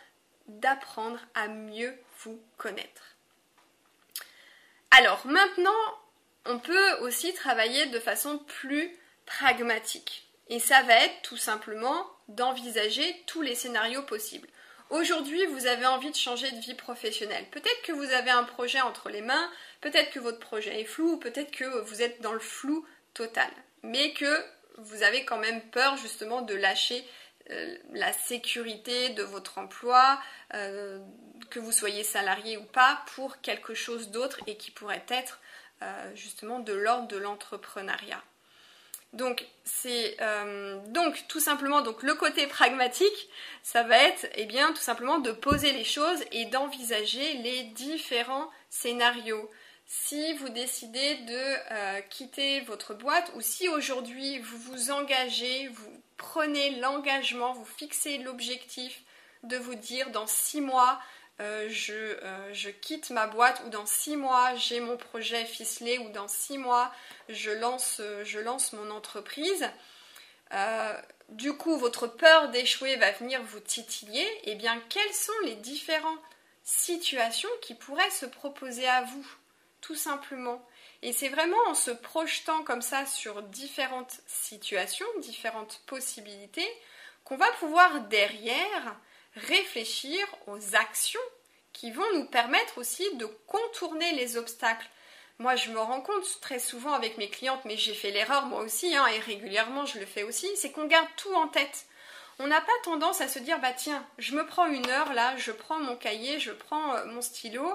d'apprendre 0.48 1.20
à 1.34 1.46
mieux 1.46 1.96
vous 2.24 2.40
connaître. 2.56 3.16
Alors 4.90 5.24
maintenant, 5.26 5.70
on 6.46 6.58
peut 6.58 6.92
aussi 7.02 7.34
travailler 7.34 7.86
de 7.86 8.00
façon 8.00 8.38
plus 8.38 8.96
pragmatique. 9.26 10.26
Et 10.48 10.58
ça 10.58 10.82
va 10.82 10.94
être 10.94 11.20
tout 11.22 11.36
simplement 11.36 12.06
d'envisager 12.28 13.22
tous 13.26 13.42
les 13.42 13.54
scénarios 13.54 14.02
possibles. 14.02 14.48
Aujourd'hui, 14.90 15.44
vous 15.46 15.66
avez 15.66 15.84
envie 15.84 16.10
de 16.10 16.16
changer 16.16 16.50
de 16.50 16.60
vie 16.60 16.74
professionnelle. 16.74 17.44
Peut-être 17.50 17.82
que 17.82 17.92
vous 17.92 18.10
avez 18.10 18.30
un 18.30 18.44
projet 18.44 18.80
entre 18.80 19.10
les 19.10 19.20
mains, 19.20 19.50
peut-être 19.82 20.10
que 20.10 20.18
votre 20.18 20.38
projet 20.38 20.80
est 20.80 20.86
flou, 20.86 21.18
peut-être 21.18 21.50
que 21.50 21.80
vous 21.82 22.00
êtes 22.00 22.22
dans 22.22 22.32
le 22.32 22.38
flou 22.38 22.86
total, 23.12 23.50
mais 23.82 24.14
que 24.14 24.44
vous 24.78 25.02
avez 25.02 25.26
quand 25.26 25.36
même 25.36 25.60
peur 25.70 25.96
justement 25.98 26.40
de 26.40 26.54
lâcher 26.54 27.04
euh, 27.50 27.76
la 27.92 28.14
sécurité 28.14 29.10
de 29.10 29.22
votre 29.22 29.58
emploi, 29.58 30.20
euh, 30.54 30.98
que 31.50 31.58
vous 31.58 31.72
soyez 31.72 32.02
salarié 32.02 32.56
ou 32.56 32.64
pas, 32.64 33.02
pour 33.14 33.42
quelque 33.42 33.74
chose 33.74 34.10
d'autre 34.10 34.40
et 34.46 34.56
qui 34.56 34.70
pourrait 34.70 35.04
être 35.08 35.40
euh, 35.82 36.14
justement 36.14 36.60
de 36.60 36.72
l'ordre 36.72 37.08
de 37.08 37.16
l'entrepreneuriat. 37.18 38.22
Donc 39.14 39.46
c'est 39.64 40.16
euh, 40.20 40.78
donc 40.88 41.24
tout 41.28 41.40
simplement 41.40 41.80
donc 41.80 42.02
le 42.02 42.14
côté 42.14 42.46
pragmatique, 42.46 43.28
ça 43.62 43.82
va 43.82 43.96
être 43.96 44.26
eh 44.34 44.44
bien 44.44 44.72
tout 44.72 44.82
simplement 44.82 45.18
de 45.18 45.32
poser 45.32 45.72
les 45.72 45.84
choses 45.84 46.22
et 46.30 46.44
d'envisager 46.44 47.34
les 47.34 47.64
différents 47.64 48.50
scénarios. 48.68 49.50
Si 49.86 50.34
vous 50.34 50.50
décidez 50.50 51.14
de 51.14 51.72
euh, 51.72 52.00
quitter 52.10 52.60
votre 52.60 52.92
boîte 52.92 53.32
ou 53.34 53.40
si 53.40 53.70
aujourd'hui 53.70 54.38
vous 54.40 54.58
vous 54.58 54.90
engagez, 54.90 55.68
vous 55.68 56.02
prenez 56.18 56.78
l'engagement, 56.78 57.54
vous 57.54 57.64
fixez 57.64 58.18
l'objectif 58.18 59.00
de 59.44 59.56
vous 59.56 59.76
dire 59.76 60.10
dans 60.10 60.26
six 60.26 60.60
mois, 60.60 61.00
euh, 61.40 61.68
euh, 61.90 62.52
je, 62.52 62.68
quitte 62.68 63.10
ma 63.10 63.28
boîte 63.28 63.62
ou 63.64 63.68
dans 63.68 63.86
six 63.86 64.16
mois 64.16 64.56
j'ai 64.56 64.80
mon 64.80 64.96
projet 64.96 65.44
ficelé 65.44 65.98
ou 65.98 66.08
dans 66.10 66.26
six 66.26 66.58
mois 66.58 66.92
je 67.28 67.52
lance, 67.52 67.98
euh, 68.00 68.24
je 68.24 68.40
lance 68.40 68.72
mon 68.72 68.90
entreprise. 68.90 69.68
du 71.28 71.52
coup, 71.52 71.76
votre 71.76 72.06
peur 72.06 72.48
d'échouer 72.48 72.96
va 72.96 73.12
venir 73.12 73.42
vous 73.42 73.60
titiller. 73.60 74.26
Eh 74.44 74.54
bien, 74.54 74.80
quelles 74.88 75.14
sont 75.14 75.38
les 75.44 75.56
différentes 75.56 76.18
situations 76.64 77.50
qui 77.60 77.74
pourraient 77.74 78.10
se 78.10 78.26
proposer 78.26 78.88
à 78.88 79.02
vous, 79.02 79.26
tout 79.82 79.94
simplement? 79.94 80.66
Et 81.02 81.12
c'est 81.12 81.28
vraiment 81.28 81.62
en 81.68 81.74
se 81.74 81.90
projetant 81.90 82.64
comme 82.64 82.82
ça 82.82 83.04
sur 83.06 83.42
différentes 83.42 84.20
situations, 84.26 85.06
différentes 85.18 85.82
possibilités, 85.86 86.68
qu'on 87.24 87.36
va 87.36 87.50
pouvoir 87.60 88.00
derrière 88.08 88.96
réfléchir 89.34 90.18
aux 90.46 90.74
actions 90.74 91.20
qui 91.72 91.90
vont 91.90 92.12
nous 92.14 92.24
permettre 92.24 92.78
aussi 92.78 93.04
de 93.16 93.26
contourner 93.46 94.12
les 94.12 94.36
obstacles. 94.36 94.88
Moi, 95.38 95.54
je 95.54 95.70
me 95.70 95.78
rends 95.78 96.00
compte 96.00 96.40
très 96.40 96.58
souvent 96.58 96.92
avec 96.92 97.16
mes 97.18 97.28
clientes, 97.28 97.64
mais 97.64 97.76
j'ai 97.76 97.94
fait 97.94 98.10
l'erreur 98.10 98.46
moi 98.46 98.62
aussi, 98.62 98.96
hein, 98.96 99.06
et 99.06 99.20
régulièrement 99.20 99.86
je 99.86 100.00
le 100.00 100.06
fais 100.06 100.24
aussi, 100.24 100.48
c'est 100.56 100.72
qu'on 100.72 100.86
garde 100.86 101.08
tout 101.16 101.32
en 101.34 101.46
tête. 101.46 101.86
On 102.40 102.48
n'a 102.48 102.60
pas 102.60 102.72
tendance 102.82 103.20
à 103.20 103.28
se 103.28 103.38
dire, 103.38 103.60
bah 103.60 103.72
tiens, 103.72 104.04
je 104.18 104.34
me 104.34 104.46
prends 104.46 104.66
une 104.66 104.88
heure 104.90 105.12
là, 105.12 105.36
je 105.36 105.52
prends 105.52 105.78
mon 105.78 105.96
cahier, 105.96 106.40
je 106.40 106.50
prends 106.50 106.94
euh, 106.94 107.04
mon 107.06 107.22
stylo, 107.22 107.72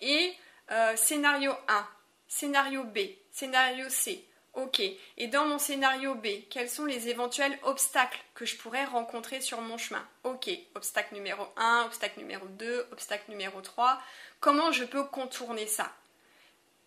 et 0.00 0.32
euh, 0.70 0.96
scénario 0.96 1.52
1, 1.68 1.88
scénario 2.28 2.84
B, 2.84 2.98
scénario 3.32 3.88
C, 3.88 4.24
Ok. 4.54 4.82
Et 5.16 5.28
dans 5.28 5.46
mon 5.46 5.58
scénario 5.58 6.14
B, 6.14 6.26
quels 6.50 6.68
sont 6.68 6.84
les 6.84 7.08
éventuels 7.08 7.56
obstacles 7.62 8.20
que 8.34 8.44
je 8.44 8.56
pourrais 8.56 8.84
rencontrer 8.84 9.40
sur 9.40 9.60
mon 9.60 9.78
chemin? 9.78 10.04
Ok. 10.24 10.50
Obstacle 10.74 11.14
numéro 11.14 11.46
1, 11.56 11.84
obstacle 11.86 12.18
numéro 12.18 12.46
2, 12.46 12.88
obstacle 12.90 13.30
numéro 13.30 13.60
3. 13.60 14.00
Comment 14.40 14.72
je 14.72 14.84
peux 14.84 15.04
contourner 15.04 15.66
ça? 15.66 15.92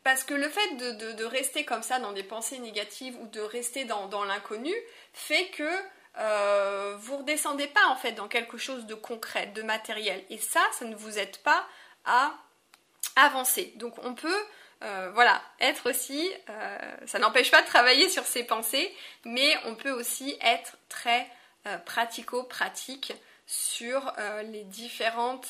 Parce 0.04 0.26
que 0.26 0.34
le 0.34 0.49
fait 0.49 0.76
de, 0.76 1.23
rester 1.23 1.63
comme 1.63 1.84
ça 1.84 1.99
dans 1.99 2.12
des 2.12 2.23
pensées 2.23 2.60
négatives 2.60 3.17
ou 3.21 3.28
de 3.28 3.39
rester 3.39 3.86
dans, 3.86 4.26
l'inconnu 4.26 4.73
fait 5.13 5.47
que 5.47 5.69
euh, 6.17 6.97
vous 6.99 7.17
redescendez 7.17 7.67
pas 7.67 7.88
en 7.88 7.95
fait 7.95 8.12
dans 8.12 8.28
quelque 8.28 8.58
chose 8.58 8.86
de 8.86 8.95
concret, 8.95 9.47
de 9.47 9.62
matériel. 9.62 10.21
Et 10.30 10.38
ça, 10.38 10.62
ça 10.73 10.84
ne 10.84 10.95
vous 10.95 11.17
aide 11.17 11.38
pas 11.38 11.65
à 12.04 12.34
avancer. 13.15 13.71
Donc 13.78 13.95
on 14.04 14.13
peut 14.13 14.43
euh, 14.84 15.12
voilà, 15.13 15.41
être 15.62 15.89
aussi, 15.89 16.30
euh, 16.50 16.78
ça 17.06 17.19
n'empêche 17.19 17.52
pas 17.52 17.62
de 17.62 17.67
travailler 17.67 18.10
sur 18.10 18.26
ses 18.26 18.43
pensées, 18.43 18.93
mais 19.24 19.56
on 19.65 19.76
peut 19.76 19.91
aussi 19.91 20.38
être 20.41 20.78
très 20.89 21.30
euh, 21.67 21.78
pratico-pratique 21.78 23.13
sur 23.46 24.13
les 24.43 24.63
différents 24.63 25.41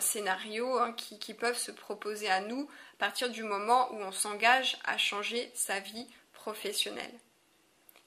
scénarios 0.00 0.78
hein, 0.78 0.92
qui, 0.92 1.18
qui, 1.18 1.34
peuvent 1.34 1.58
se 1.58 1.72
proposer 1.72 2.30
à 2.30 2.40
nous 2.40 2.70
à 2.94 2.98
partir 2.98 3.28
du 3.28 3.42
moment 3.42 3.92
où 3.92 3.96
on 3.96 4.12
s'engage 4.12 4.78
à 4.84 4.96
changer 4.96 5.50
sa 5.54 5.80
vie 5.80 6.06
professionnelle. 6.32 7.12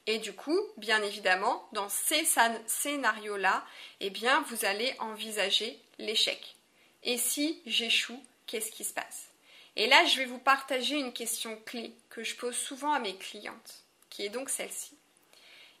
Et 0.06 0.18
du 0.18 0.32
coup, 0.32 0.58
bien 0.78 1.02
évidemment, 1.02 1.68
dans 1.72 1.88
ces 1.88 2.26
scénarios-là, 2.66 3.64
eh 4.00 4.10
bien, 4.10 4.42
vous 4.48 4.64
allez 4.64 4.96
envisager 4.98 5.78
l'échec. 5.98 6.56
Et 7.04 7.18
si 7.18 7.62
j'échoue, 7.66 8.20
qu'est-ce 8.46 8.72
qui 8.72 8.84
se 8.84 8.94
passe? 8.94 9.29
Et 9.80 9.86
là, 9.86 10.04
je 10.04 10.18
vais 10.18 10.26
vous 10.26 10.38
partager 10.38 10.98
une 10.98 11.14
question 11.14 11.58
clé 11.64 11.94
que 12.10 12.22
je 12.22 12.36
pose 12.36 12.54
souvent 12.54 12.92
à 12.92 12.98
mes 12.98 13.16
clientes, 13.16 13.82
qui 14.10 14.26
est 14.26 14.28
donc 14.28 14.50
celle-ci. 14.50 14.94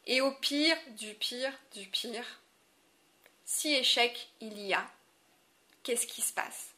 Et 0.06 0.22
au 0.22 0.32
pire, 0.32 0.78
du 0.96 1.12
pire, 1.12 1.52
du 1.74 1.86
pire, 1.86 2.24
si 3.44 3.74
échec 3.74 4.30
il 4.40 4.58
y 4.58 4.72
a, 4.72 4.90
qu'est-ce 5.82 6.06
qui 6.06 6.22
se 6.22 6.32
passe? 6.32 6.68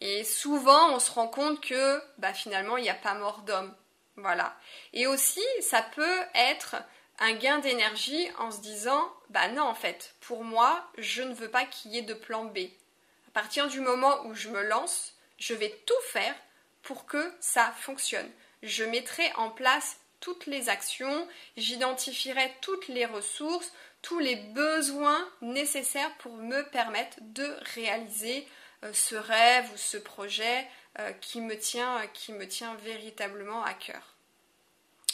Et 0.00 0.22
souvent, 0.22 0.94
on 0.94 1.00
se 1.00 1.10
rend 1.10 1.26
compte 1.26 1.60
que 1.60 2.00
bah, 2.18 2.32
finalement, 2.32 2.76
il 2.76 2.82
n'y 2.82 2.88
a 2.88 2.94
pas 2.94 3.14
mort 3.14 3.40
d'homme. 3.40 3.74
Voilà. 4.14 4.56
Et 4.92 5.08
aussi, 5.08 5.42
ça 5.62 5.82
peut 5.82 6.22
être 6.36 6.76
un 7.18 7.32
gain 7.32 7.58
d'énergie 7.58 8.28
en 8.38 8.52
se 8.52 8.60
disant 8.60 9.12
bah 9.30 9.48
non 9.48 9.62
en 9.62 9.74
fait 9.74 10.14
pour 10.20 10.44
moi 10.44 10.86
je 10.98 11.22
ne 11.22 11.32
veux 11.32 11.50
pas 11.50 11.64
qu'il 11.64 11.92
y 11.92 11.98
ait 11.98 12.02
de 12.02 12.12
plan 12.12 12.44
B 12.44 12.58
à 12.58 13.30
partir 13.32 13.68
du 13.68 13.80
moment 13.80 14.26
où 14.26 14.34
je 14.34 14.50
me 14.50 14.62
lance 14.62 15.15
je 15.38 15.54
vais 15.54 15.74
tout 15.86 15.94
faire 16.04 16.34
pour 16.82 17.06
que 17.06 17.32
ça 17.40 17.72
fonctionne. 17.78 18.30
Je 18.62 18.84
mettrai 18.84 19.30
en 19.34 19.50
place 19.50 19.98
toutes 20.20 20.46
les 20.46 20.68
actions, 20.68 21.28
j'identifierai 21.56 22.52
toutes 22.60 22.88
les 22.88 23.04
ressources, 23.06 23.72
tous 24.02 24.18
les 24.18 24.36
besoins 24.36 25.28
nécessaires 25.40 26.14
pour 26.18 26.36
me 26.36 26.62
permettre 26.70 27.18
de 27.20 27.56
réaliser 27.74 28.46
euh, 28.84 28.92
ce 28.92 29.14
rêve 29.16 29.70
ou 29.72 29.76
ce 29.76 29.96
projet 29.96 30.66
euh, 30.98 31.12
qui, 31.20 31.40
me 31.40 31.58
tient, 31.58 32.06
qui 32.14 32.32
me 32.32 32.46
tient 32.46 32.74
véritablement 32.76 33.64
à 33.64 33.74
cœur. 33.74 34.14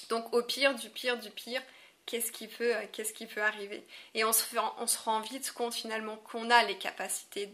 Donc 0.08 0.32
au 0.34 0.42
pire 0.42 0.74
du 0.74 0.90
pire 0.90 1.18
du 1.18 1.30
pire, 1.30 1.62
qu'est-ce 2.06 2.32
qui 2.32 2.46
peut, 2.46 2.74
euh, 2.74 3.42
arriver? 3.42 3.84
Et 4.14 4.24
on 4.24 4.32
se, 4.32 4.98
rend 5.04 5.20
vite 5.20 5.52
compte 5.52 5.74
finalement 5.74 6.16
qu'on 6.16 6.50
a 6.50 6.62
les 6.64 6.76
capacités 6.76 7.50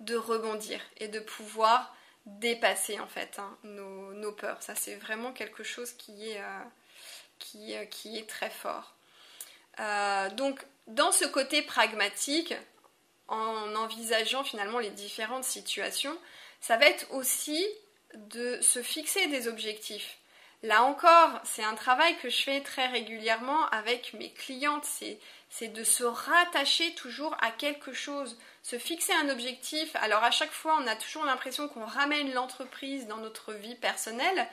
de 0.00 0.16
rebondir 0.16 0.80
et 0.98 1.08
de 1.08 1.20
pouvoir 1.20 1.94
dépasser 2.26 3.00
en 3.00 3.06
fait 3.06 3.38
hein, 3.38 3.56
nos, 3.64 4.32
peurs. 4.32 4.62
Ça 4.62 4.74
c'est 4.74 4.96
vraiment 4.96 5.32
quelque 5.32 5.62
chose 5.62 5.92
qui 5.92 6.30
est, 6.30 6.40
euh, 6.40 7.84
euh, 7.84 8.24
très 8.28 8.50
fort. 8.50 8.94
Euh, 9.80 10.30
donc 10.30 10.64
dans 10.86 11.12
ce 11.12 11.24
côté 11.24 11.62
pragmatique, 11.62 12.54
en 13.28 13.74
envisageant 13.76 14.44
finalement 14.44 14.78
les 14.78 14.90
différentes 14.90 15.44
situations, 15.44 16.16
ça 16.60 16.76
va 16.76 16.86
être 16.86 17.06
aussi 17.12 17.64
de 18.14 18.60
se 18.60 18.82
fixer 18.82 19.26
des 19.28 19.48
objectifs. 19.48 20.18
Là 20.62 20.84
encore, 20.84 21.40
c'est 21.44 21.64
un 21.64 21.74
travail 21.74 22.16
que 22.18 22.28
je 22.28 22.42
fais 22.42 22.60
très 22.60 22.86
régulièrement 22.86 23.66
avec 23.70 24.14
mes 24.14 24.32
clientes, 24.32 24.84
de 25.60 25.84
se 25.84 26.02
rattacher 26.02 26.94
toujours 26.94 27.36
à 27.40 27.50
quelque 27.50 27.92
chose, 27.92 28.38
se 28.62 28.78
fixer 28.78 29.12
un 29.12 29.28
objectif. 29.28 29.94
Alors 29.96 30.24
à 30.24 30.30
chaque 30.30 30.50
fois, 30.50 30.78
on 30.80 30.86
a 30.86 30.96
toujours 30.96 31.24
l'impression 31.24 31.68
qu'on 31.68 31.84
ramène 31.84 32.32
l'entreprise 32.32 33.06
dans 33.06 33.18
notre 33.18 33.52
vie 33.52 33.76
personnelle, 33.76 34.48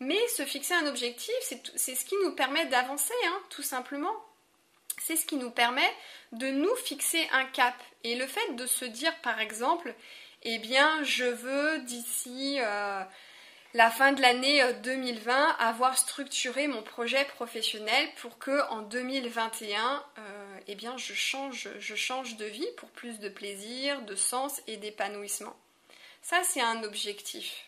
mais 0.00 0.18
se 0.28 0.44
fixer 0.44 0.74
un 0.74 0.86
objectif, 0.86 1.34
c'est 1.76 1.94
ce 1.94 2.04
qui 2.04 2.16
nous 2.24 2.34
permet 2.34 2.66
d'avancer, 2.66 3.14
hein, 3.26 3.40
tout 3.48 3.62
simplement. 3.62 4.14
C'est 5.02 5.16
ce 5.16 5.24
qui 5.24 5.36
nous 5.36 5.50
permet 5.50 5.94
de 6.32 6.48
nous 6.48 6.74
fixer 6.76 7.26
un 7.32 7.44
cap. 7.44 7.74
Et 8.04 8.16
le 8.16 8.26
fait 8.26 8.54
de 8.54 8.66
se 8.66 8.84
dire, 8.84 9.16
par 9.22 9.40
exemple, 9.40 9.94
eh 10.42 10.58
bien, 10.58 11.02
je 11.04 11.24
veux 11.24 11.78
d'ici... 11.80 12.58
Euh, 12.60 13.02
la 13.74 13.90
fin 13.90 14.12
de 14.12 14.20
l'année 14.20 14.62
2020 14.82 15.32
euh, 15.32 15.52
avoir 15.58 15.96
structuré 15.96 16.66
mon 16.66 16.82
projet 16.82 17.24
professionnel 17.36 18.08
pour 18.20 18.38
que 18.38 18.68
en 18.70 18.82
2021 18.82 20.04
euh, 20.18 20.58
eh 20.66 20.74
bien 20.74 20.96
je 20.96 21.14
change 21.14 21.68
je 21.78 21.94
change 21.94 22.36
de 22.36 22.46
vie 22.46 22.66
pour 22.76 22.90
plus 22.90 23.20
de 23.20 23.28
plaisir, 23.28 24.02
de 24.02 24.16
sens 24.16 24.60
et 24.66 24.76
d'épanouissement. 24.76 25.56
Ça 26.22 26.42
c'est 26.44 26.60
un 26.60 26.82
objectif. 26.82 27.66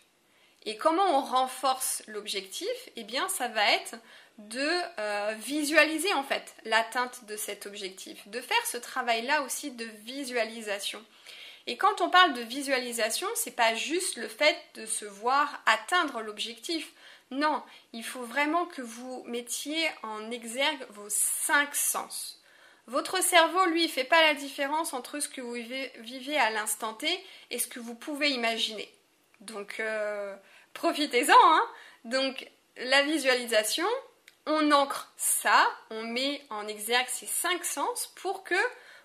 Et 0.65 0.77
comment 0.77 1.19
on 1.19 1.23
renforce 1.23 2.03
l'objectif? 2.07 2.69
Eh 2.97 3.05
bien 3.05 3.29
ça 3.29 3.49
va 3.49 3.73
être 3.73 3.97
de 4.39 4.69
euh, 4.99 5.35
visualiser 5.39 6.13
en 6.15 6.23
fait 6.23 6.55
l'atteinte 6.65 7.25
de 7.27 7.37
cet 7.37 7.67
objectif, 7.67 8.27
de 8.29 8.41
faire 8.41 8.67
ce 8.67 8.77
travail-là 8.77 9.43
aussi 9.43 9.71
de 9.71 9.85
visualisation. 10.05 11.05
Et 11.67 11.77
quand 11.77 12.01
on 12.01 12.11
parle 12.11 12.35
de 12.35 12.43
visualisation, 12.43 13.29
c'est 13.35 13.57
pas 13.57 13.75
juste 13.75 14.17
le 14.17 14.29
fait 14.29 14.57
de 14.75 14.87
se 14.87 15.05
voir 15.05 15.63
atteindre 15.67 16.21
l'objectif. 16.21 16.93
Non, 17.31 17.63
il 17.93 18.05
faut 18.05 18.25
vraiment 18.25 18.67
que 18.67 18.83
vous 18.83 19.23
mettiez 19.27 19.89
en 20.03 20.31
exergue 20.31 20.87
vos 20.91 21.09
cinq 21.09 21.75
sens. 21.75 22.43
Votre 22.89 23.23
cerveau, 23.23 23.65
lui, 23.67 23.85
ne 23.85 23.89
fait 23.89 24.05
pas 24.05 24.21
la 24.21 24.35
différence 24.35 24.93
entre 24.93 25.21
ce 25.21 25.29
que 25.29 25.41
vous 25.41 25.53
vivez, 25.53 26.39
à 26.39 26.51
l'instant 26.51 26.95
T 26.95 27.09
et 27.51 27.59
ce 27.59 27.69
que 27.69 27.81
vous 27.81 27.95
pouvez 27.95 28.31
imaginer. 28.31 28.93
Donc, 29.41 29.79
euh, 29.79 30.35
profitez-en. 30.75 31.33
Hein 31.35 31.63
Donc, 32.05 32.51
la 32.77 33.03
visualisation, 33.03 33.87
on 34.47 34.73
ancre 34.73 35.13
ça, 35.17 35.71
on 35.91 36.03
met 36.03 36.45
en 36.51 36.67
exergue 36.67 37.09
ces 37.09 37.27
cinq 37.27 37.65
sens 37.65 38.13
pour 38.17 38.43
que 38.43 38.57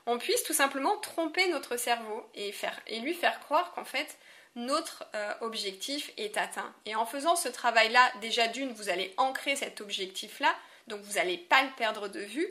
on 0.08 0.17
puisse 0.17 0.43
tout 0.43 0.54
simplement 0.54 0.98
tromper 0.98 1.48
notre 1.50 1.76
cerveau 1.78 2.26
et, 2.34 2.54
lui 3.00 3.13
faire 3.13 3.39
croire 3.41 3.74
qu'en 3.74 3.86
fait 3.86 4.17
notre 4.56 5.06
euh, 5.13 5.34
objectif 5.41 6.12
est 6.17 6.36
atteint. 6.38 6.74
Et 6.88 6.96
en 6.96 7.06
faisant 7.06 7.36
ce 7.36 7.50
travail-là, 7.50 8.12
déjà 8.22 8.48
d'une, 8.48 8.74
vous 8.74 8.89
allez 8.89 9.13
ancrer 9.17 9.56
cet 9.56 9.82
objectif-là, 9.82 10.56
donc 10.88 11.02
vous 11.02 11.13
n'allez 11.13 11.38
pas 11.38 11.62
le 11.62 11.70
perdre 11.78 12.08
de 12.08 12.22
vue. 12.22 12.48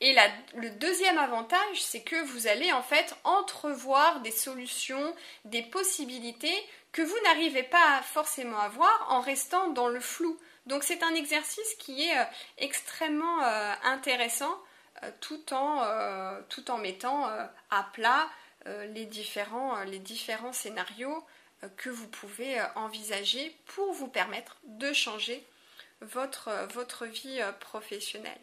Et 0.00 0.16
le 0.54 0.70
deuxième 0.70 1.18
avantage, 1.18 1.82
c'est 1.82 2.02
que 2.02 2.22
vous 2.24 2.46
allez 2.46 2.72
en 2.72 2.82
fait 2.82 3.14
entrevoir 3.24 4.20
des 4.20 4.30
solutions, 4.30 5.14
des 5.44 5.62
possibilités 5.62 6.54
que 6.92 7.02
vous 7.02 7.16
n'arrivez 7.24 7.62
pas 7.62 8.02
forcément 8.02 8.58
à 8.58 8.68
voir 8.68 9.06
en 9.10 9.20
restant 9.20 9.70
dans 9.70 9.88
le 9.88 10.00
flou, 10.00 10.38
Donc 10.66 10.84
c'est 10.84 11.02
un 11.02 11.14
exercice 11.14 11.74
qui 11.78 12.08
est 12.08 12.16
extrêmement 12.58 13.42
intéressant 13.84 14.58
tout, 15.20 15.52
en, 15.52 15.82
tout 16.48 16.70
en 16.70 16.78
mettant 16.78 17.26
à 17.70 17.82
plat 17.92 18.28
les, 18.64 19.06
différents, 19.06 19.82
les 19.84 19.98
différents 19.98 20.52
scénarios 20.52 21.24
que 21.76 21.90
vous 21.90 22.08
pouvez 22.08 22.60
envisager 22.74 23.56
pour 23.66 23.92
vous 23.92 24.08
permettre 24.08 24.56
de 24.64 24.92
changer 24.92 25.44
votre, 26.00 26.50
votre 26.72 27.06
vie 27.06 27.40
professionnelle. 27.60 28.40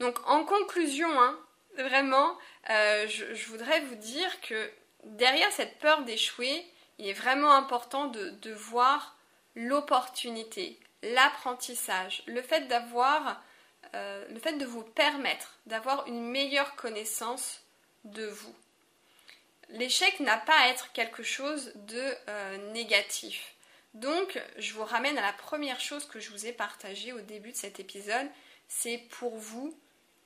Donc 0.00 0.18
en 0.26 0.44
conclusion, 0.44 1.10
hein, 1.20 1.38
vraiment, 1.76 2.36
euh, 2.70 3.06
je, 3.08 3.46
voudrais 3.46 3.80
vous 3.80 3.96
dire 3.96 4.40
que 4.40 4.70
derrière 5.04 5.50
cette 5.52 5.78
peur 5.78 6.02
d'échouer, 6.02 6.64
il 6.98 7.06
est 7.06 7.14
vraiment 7.14 7.52
important 7.52 8.06
de, 8.06 8.52
voir 8.52 9.16
l'opportunité, 9.54 10.78
l'apprentissage, 11.02 12.22
le 12.26 12.42
fait 12.42 12.66
d'avoir, 12.68 13.42
euh, 13.94 14.26
le 14.28 14.38
fait 14.38 14.58
de 14.58 14.64
vous 14.64 14.82
permettre 14.82 15.58
d'avoir 15.66 16.06
une 16.06 16.22
meilleure 16.22 16.76
connaissance 16.76 17.62
de 18.04 18.26
vous. 18.26 18.54
L'échec 19.70 20.20
n'a 20.20 20.38
pas 20.38 20.58
à 20.58 20.68
être 20.68 20.92
quelque 20.92 21.22
chose 21.22 21.72
de 21.74 22.14
euh, 22.28 22.72
négatif. 22.72 23.54
Donc, 23.94 24.40
je 24.58 24.72
vous 24.72 24.84
ramène 24.84 25.18
à 25.18 25.22
la 25.22 25.32
première 25.32 25.80
chose 25.80 26.06
que 26.06 26.20
je 26.20 26.30
vous 26.30 26.46
ai 26.46 26.52
partagée 26.52 27.12
au 27.12 27.20
début 27.20 27.52
de 27.52 27.56
cet 27.56 27.80
épisode, 27.80 28.28
c'est 28.68 28.98
pour 29.10 29.36
vous 29.36 29.76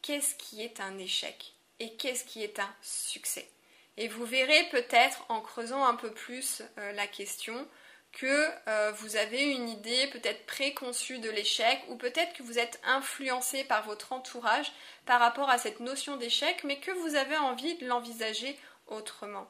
qu'est-ce 0.02 0.34
qui 0.34 0.62
est 0.62 0.80
un 0.80 0.98
échec 0.98 1.54
et 1.80 1.94
qu'est-ce 1.96 2.24
qui 2.24 2.42
est 2.42 2.58
un 2.58 2.74
succès? 2.82 3.48
Et 3.96 4.08
vous 4.08 4.24
verrez 4.24 4.64
peut-être 4.70 5.24
en 5.28 5.40
creusant 5.40 5.84
un 5.84 5.94
peu 5.94 6.12
plus 6.12 6.62
euh, 6.78 6.92
la 6.92 7.06
question 7.06 7.66
que 8.14 8.48
euh, 8.68 8.92
vous 8.92 9.16
avez 9.16 9.42
une 9.42 9.68
idée 9.68 10.06
peut-être 10.08 10.46
préconçue 10.46 11.18
de 11.18 11.30
l'échec 11.30 11.80
ou 11.88 11.96
peut-être 11.96 12.32
que 12.32 12.42
vous 12.42 12.58
êtes 12.58 12.80
influencé 12.84 13.64
par 13.64 13.84
votre 13.84 14.12
entourage 14.12 14.72
par 15.04 15.20
rapport 15.20 15.50
à 15.50 15.58
cette 15.58 15.80
notion 15.80 16.16
d'échec 16.16 16.62
mais 16.64 16.78
que 16.78 16.92
vous 16.92 17.16
avez 17.16 17.36
envie 17.36 17.76
de 17.76 17.86
l'envisager 17.86 18.58
autrement. 18.86 19.46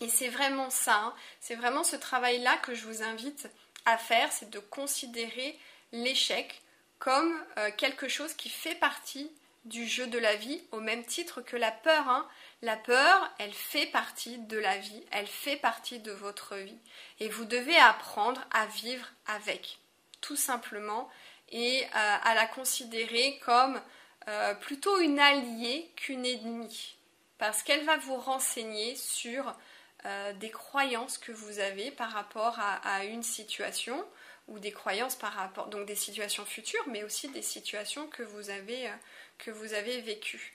Et 0.00 0.08
c'est 0.08 0.28
vraiment 0.28 0.70
ça, 0.70 0.96
hein. 0.96 1.14
c'est 1.40 1.56
vraiment 1.56 1.84
ce 1.84 1.96
travail-là 1.96 2.56
que 2.58 2.74
je 2.74 2.86
vous 2.86 3.02
invite 3.02 3.48
à 3.84 3.98
faire, 3.98 4.32
c'est 4.32 4.50
de 4.50 4.58
considérer 4.58 5.58
l'échec 5.92 6.62
comme 6.98 7.34
euh, 7.58 7.70
quelque 7.76 8.08
chose 8.08 8.34
qui 8.34 8.48
fait 8.48 8.74
partie 8.76 9.30
du 9.64 9.86
jeu 9.86 10.06
de 10.06 10.18
la 10.18 10.36
vie 10.36 10.62
au 10.72 10.80
même 10.80 11.04
titre 11.04 11.42
que 11.42 11.56
la 11.56 11.70
peur. 11.70 12.08
Hein. 12.08 12.26
La 12.62 12.76
peur, 12.76 13.30
elle 13.38 13.52
fait 13.52 13.86
partie 13.86 14.38
de 14.38 14.58
la 14.58 14.78
vie, 14.78 15.04
elle 15.10 15.26
fait 15.26 15.56
partie 15.56 15.98
de 15.98 16.12
votre 16.12 16.56
vie. 16.56 16.78
Et 17.18 17.28
vous 17.28 17.44
devez 17.44 17.76
apprendre 17.76 18.42
à 18.52 18.66
vivre 18.66 19.06
avec, 19.26 19.78
tout 20.20 20.36
simplement, 20.36 21.08
et 21.50 21.84
euh, 21.84 21.88
à 21.94 22.34
la 22.34 22.46
considérer 22.46 23.38
comme 23.44 23.80
euh, 24.28 24.54
plutôt 24.54 24.98
une 25.00 25.18
alliée 25.18 25.90
qu'une 25.96 26.24
ennemie. 26.24 26.96
Parce 27.38 27.62
qu'elle 27.62 27.84
va 27.84 27.96
vous 27.96 28.16
renseigner 28.16 28.94
sur 28.96 29.54
euh, 30.04 30.32
des 30.34 30.50
croyances 30.50 31.18
que 31.18 31.32
vous 31.32 31.58
avez 31.58 31.90
par 31.90 32.12
rapport 32.12 32.58
à 32.58 33.04
une 33.04 33.22
situation 33.22 34.04
ou 34.48 34.58
des 34.58 34.72
croyances 34.72 35.14
par 35.14 35.32
rapport, 35.32 35.68
donc 35.68 35.86
des 35.86 35.94
situations 35.94 36.44
futures, 36.44 36.84
mais 36.88 37.04
aussi 37.04 37.28
des 37.28 37.42
situations 37.42 38.08
que 38.08 38.22
vous 38.22 38.50
avez, 38.50 38.90
que 39.44 39.50
vous 39.50 39.74
avez 39.74 40.00
vécues. 40.00 40.54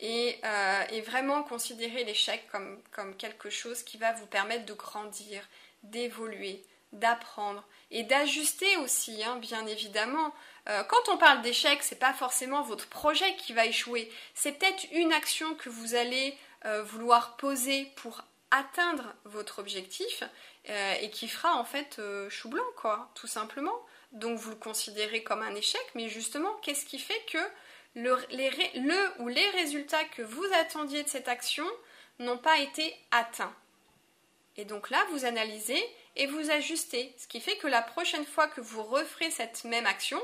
Et, 0.00 0.38
euh, 0.44 1.00
vraiment 1.06 1.42
considérer 1.42 2.04
l'échec 2.04 2.46
comme, 2.50 3.16
quelque 3.16 3.50
chose 3.50 3.82
qui 3.82 3.96
va 3.96 4.12
vous 4.12 4.26
permettre 4.26 4.66
de 4.66 4.74
grandir, 4.74 5.42
d'évoluer, 5.82 6.62
d'apprendre 6.92 7.64
et 7.90 8.02
d'ajuster 8.02 8.76
aussi, 8.78 9.22
hein, 9.22 9.36
bien 9.36 9.66
évidemment. 9.66 10.34
Euh, 10.68 10.82
quand 10.84 11.08
on 11.08 11.16
parle 11.16 11.42
d'échec, 11.42 11.82
c'est 11.82 11.98
pas 11.98 12.12
forcément 12.12 12.62
votre 12.62 12.88
projet 12.88 13.36
qui 13.36 13.52
va 13.52 13.66
échouer, 13.66 14.10
c'est 14.34 14.52
peut-être 14.52 14.84
une 14.92 15.12
action 15.12 15.54
que 15.54 15.68
vous 15.68 15.94
allez 15.94 16.36
vouloir 16.84 17.36
poser 17.36 17.92
pour 17.94 18.24
atteindre 18.50 19.14
votre 19.24 19.58
objectif 19.58 20.22
euh, 20.68 20.94
et 21.00 21.10
qui 21.10 21.28
fera 21.28 21.54
en 21.56 21.64
fait 21.64 21.98
euh, 21.98 22.30
chou 22.30 22.48
blanc, 22.48 22.64
quoi, 22.76 23.10
tout 23.14 23.26
simplement. 23.26 23.74
Donc 24.12 24.38
vous 24.38 24.50
le 24.50 24.56
considérez 24.56 25.22
comme 25.22 25.42
un 25.42 25.54
échec, 25.54 25.84
mais 25.94 26.08
justement, 26.08 26.52
qu'est-ce 26.62 26.86
qui 26.86 26.98
fait 26.98 27.20
que 27.30 27.38
le, 27.96 29.22
ou 29.22 29.28
les 29.28 29.50
résultats 29.50 30.04
que 30.04 30.22
vous 30.22 30.44
attendiez 30.60 31.02
de 31.02 31.08
cette 31.08 31.28
action 31.28 31.66
n'ont 32.18 32.38
pas 32.38 32.58
été 32.58 32.94
atteints 33.10 33.54
Et 34.56 34.64
donc 34.64 34.90
là, 34.90 35.04
vous 35.10 35.24
analysez 35.24 35.82
et 36.14 36.26
vous 36.26 36.50
ajustez, 36.50 37.14
ce 37.18 37.26
qui 37.26 37.40
fait 37.40 37.56
que 37.56 37.66
la 37.66 37.82
prochaine 37.82 38.24
fois 38.24 38.46
que 38.46 38.60
vous 38.60 38.82
referez 38.82 39.30
cette 39.30 39.64
même 39.64 39.86
action, 39.86 40.20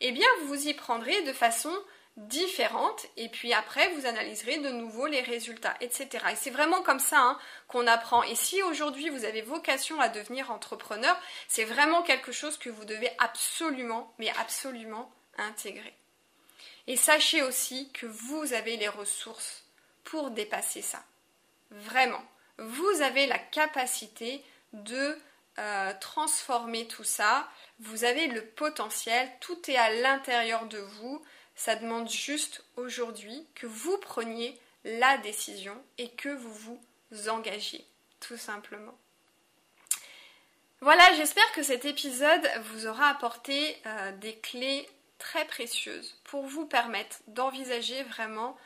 eh 0.00 0.12
bien, 0.12 0.26
vous 0.44 0.68
y 0.68 0.74
prendrez 0.74 1.22
de 1.22 1.32
façon 1.32 1.72
différentes 2.18 3.06
et 3.16 3.30
puis 3.30 3.54
après 3.54 3.88
vous 3.94 4.04
analyserez 4.04 4.58
de 4.58 4.68
nouveau 4.68 5.06
les 5.06 5.22
résultats, 5.22 5.74
etc. 5.80 6.08
Et 6.32 6.36
c'est 6.36 6.50
vraiment 6.50 6.82
comme 6.82 6.98
ça 6.98 7.18
hein, 7.18 7.38
qu'on 7.68 7.86
apprend. 7.86 8.22
Et 8.24 8.34
si 8.34 8.62
aujourd'hui 8.62 9.08
vous 9.08 9.24
avez 9.24 9.40
vocation 9.40 9.98
à 9.98 10.10
devenir 10.10 10.50
entrepreneur, 10.50 11.18
c'est 11.48 11.64
vraiment 11.64 12.02
quelque 12.02 12.32
chose 12.32 12.58
que 12.58 12.68
vous 12.68 12.84
devez 12.84 13.10
absolument, 13.18 14.12
mais 14.18 14.30
absolument 14.38 15.10
intégrer. 15.38 15.94
Et 16.86 16.96
sachez 16.96 17.42
aussi 17.42 17.90
que 17.92 18.06
vous 18.06 18.52
avez 18.52 18.76
les 18.76 18.88
ressources 18.88 19.64
pour 20.04 20.30
dépasser 20.30 20.82
ça. 20.82 21.04
Vraiment. 21.70 22.22
Vous 22.58 23.02
avez 23.02 23.26
la 23.26 23.38
capacité 23.38 24.44
de 24.72 25.18
euh, 25.58 25.92
transformer 26.00 26.86
tout 26.86 27.04
ça. 27.04 27.48
Vous 27.80 28.04
avez 28.04 28.26
le 28.26 28.44
potentiel. 28.44 29.30
Tout 29.40 29.70
est 29.70 29.76
à 29.76 29.90
l'intérieur 29.90 30.66
de 30.66 30.78
vous. 30.78 31.22
Ça 31.54 31.76
demande 31.76 32.10
juste 32.10 32.64
aujourd'hui 32.76 33.46
que 33.54 33.66
vous 33.66 33.96
preniez 33.98 34.58
la 34.84 35.18
décision 35.18 35.80
et 35.98 36.08
que 36.10 36.30
vous 36.30 36.80
vous 37.10 37.28
engagiez, 37.28 37.86
tout 38.20 38.36
simplement. 38.36 38.96
Voilà, 40.80 41.04
j'espère 41.14 41.52
que 41.52 41.62
cet 41.62 41.84
épisode 41.84 42.50
vous 42.64 42.86
aura 42.86 43.06
apporté 43.06 43.76
euh, 43.86 44.10
des 44.16 44.34
clés 44.36 44.88
très 45.22 45.44
précieuses 45.44 46.16
pour 46.24 46.46
vous 46.46 46.66
permettre 46.66 47.18
d'envisager 47.28 48.02
vraiment 48.02 48.56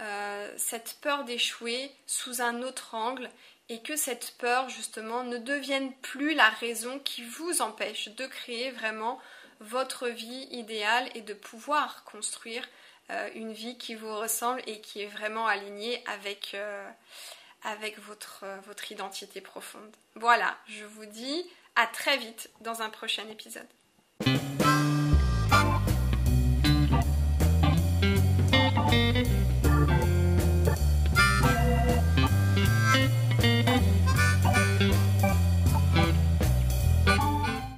euh, 0.00 0.54
cette 0.56 0.98
peur 1.00 1.24
d'échouer 1.24 1.90
sous 2.06 2.40
un 2.40 2.62
autre 2.62 2.94
angle 2.94 3.28
et 3.68 3.82
que 3.82 3.96
cette 3.96 4.36
peur 4.38 4.68
justement 4.68 5.24
ne 5.24 5.38
devienne 5.38 5.92
plus 6.02 6.34
la 6.34 6.48
raison 6.50 7.00
qui 7.00 7.24
vous 7.24 7.62
empêche 7.62 8.08
de 8.10 8.26
créer 8.26 8.70
vraiment 8.70 9.20
votre 9.58 10.08
vie 10.08 10.46
idéale 10.52 11.10
et 11.16 11.20
de 11.20 11.34
pouvoir 11.34 12.04
construire 12.04 12.68
euh, 13.10 13.28
une 13.34 13.52
vie 13.52 13.76
qui 13.76 13.96
vous 13.96 14.16
ressemble 14.16 14.62
et 14.68 14.80
qui 14.80 15.02
est 15.02 15.08
vraiment 15.18 15.48
alignée 15.48 16.00
avec, 16.06 16.54
euh, 16.54 16.88
votre, 17.98 18.44
votre 18.66 18.92
identité 18.92 19.40
profonde. 19.40 19.96
Voilà, 20.14 20.56
je 20.68 20.84
vous 20.84 21.06
dis 21.06 21.44
à 21.74 21.88
très 21.88 22.18
vite 22.18 22.50
dans 22.60 22.82
un 22.82 22.90
prochain 22.90 23.26
épisode. 23.28 23.66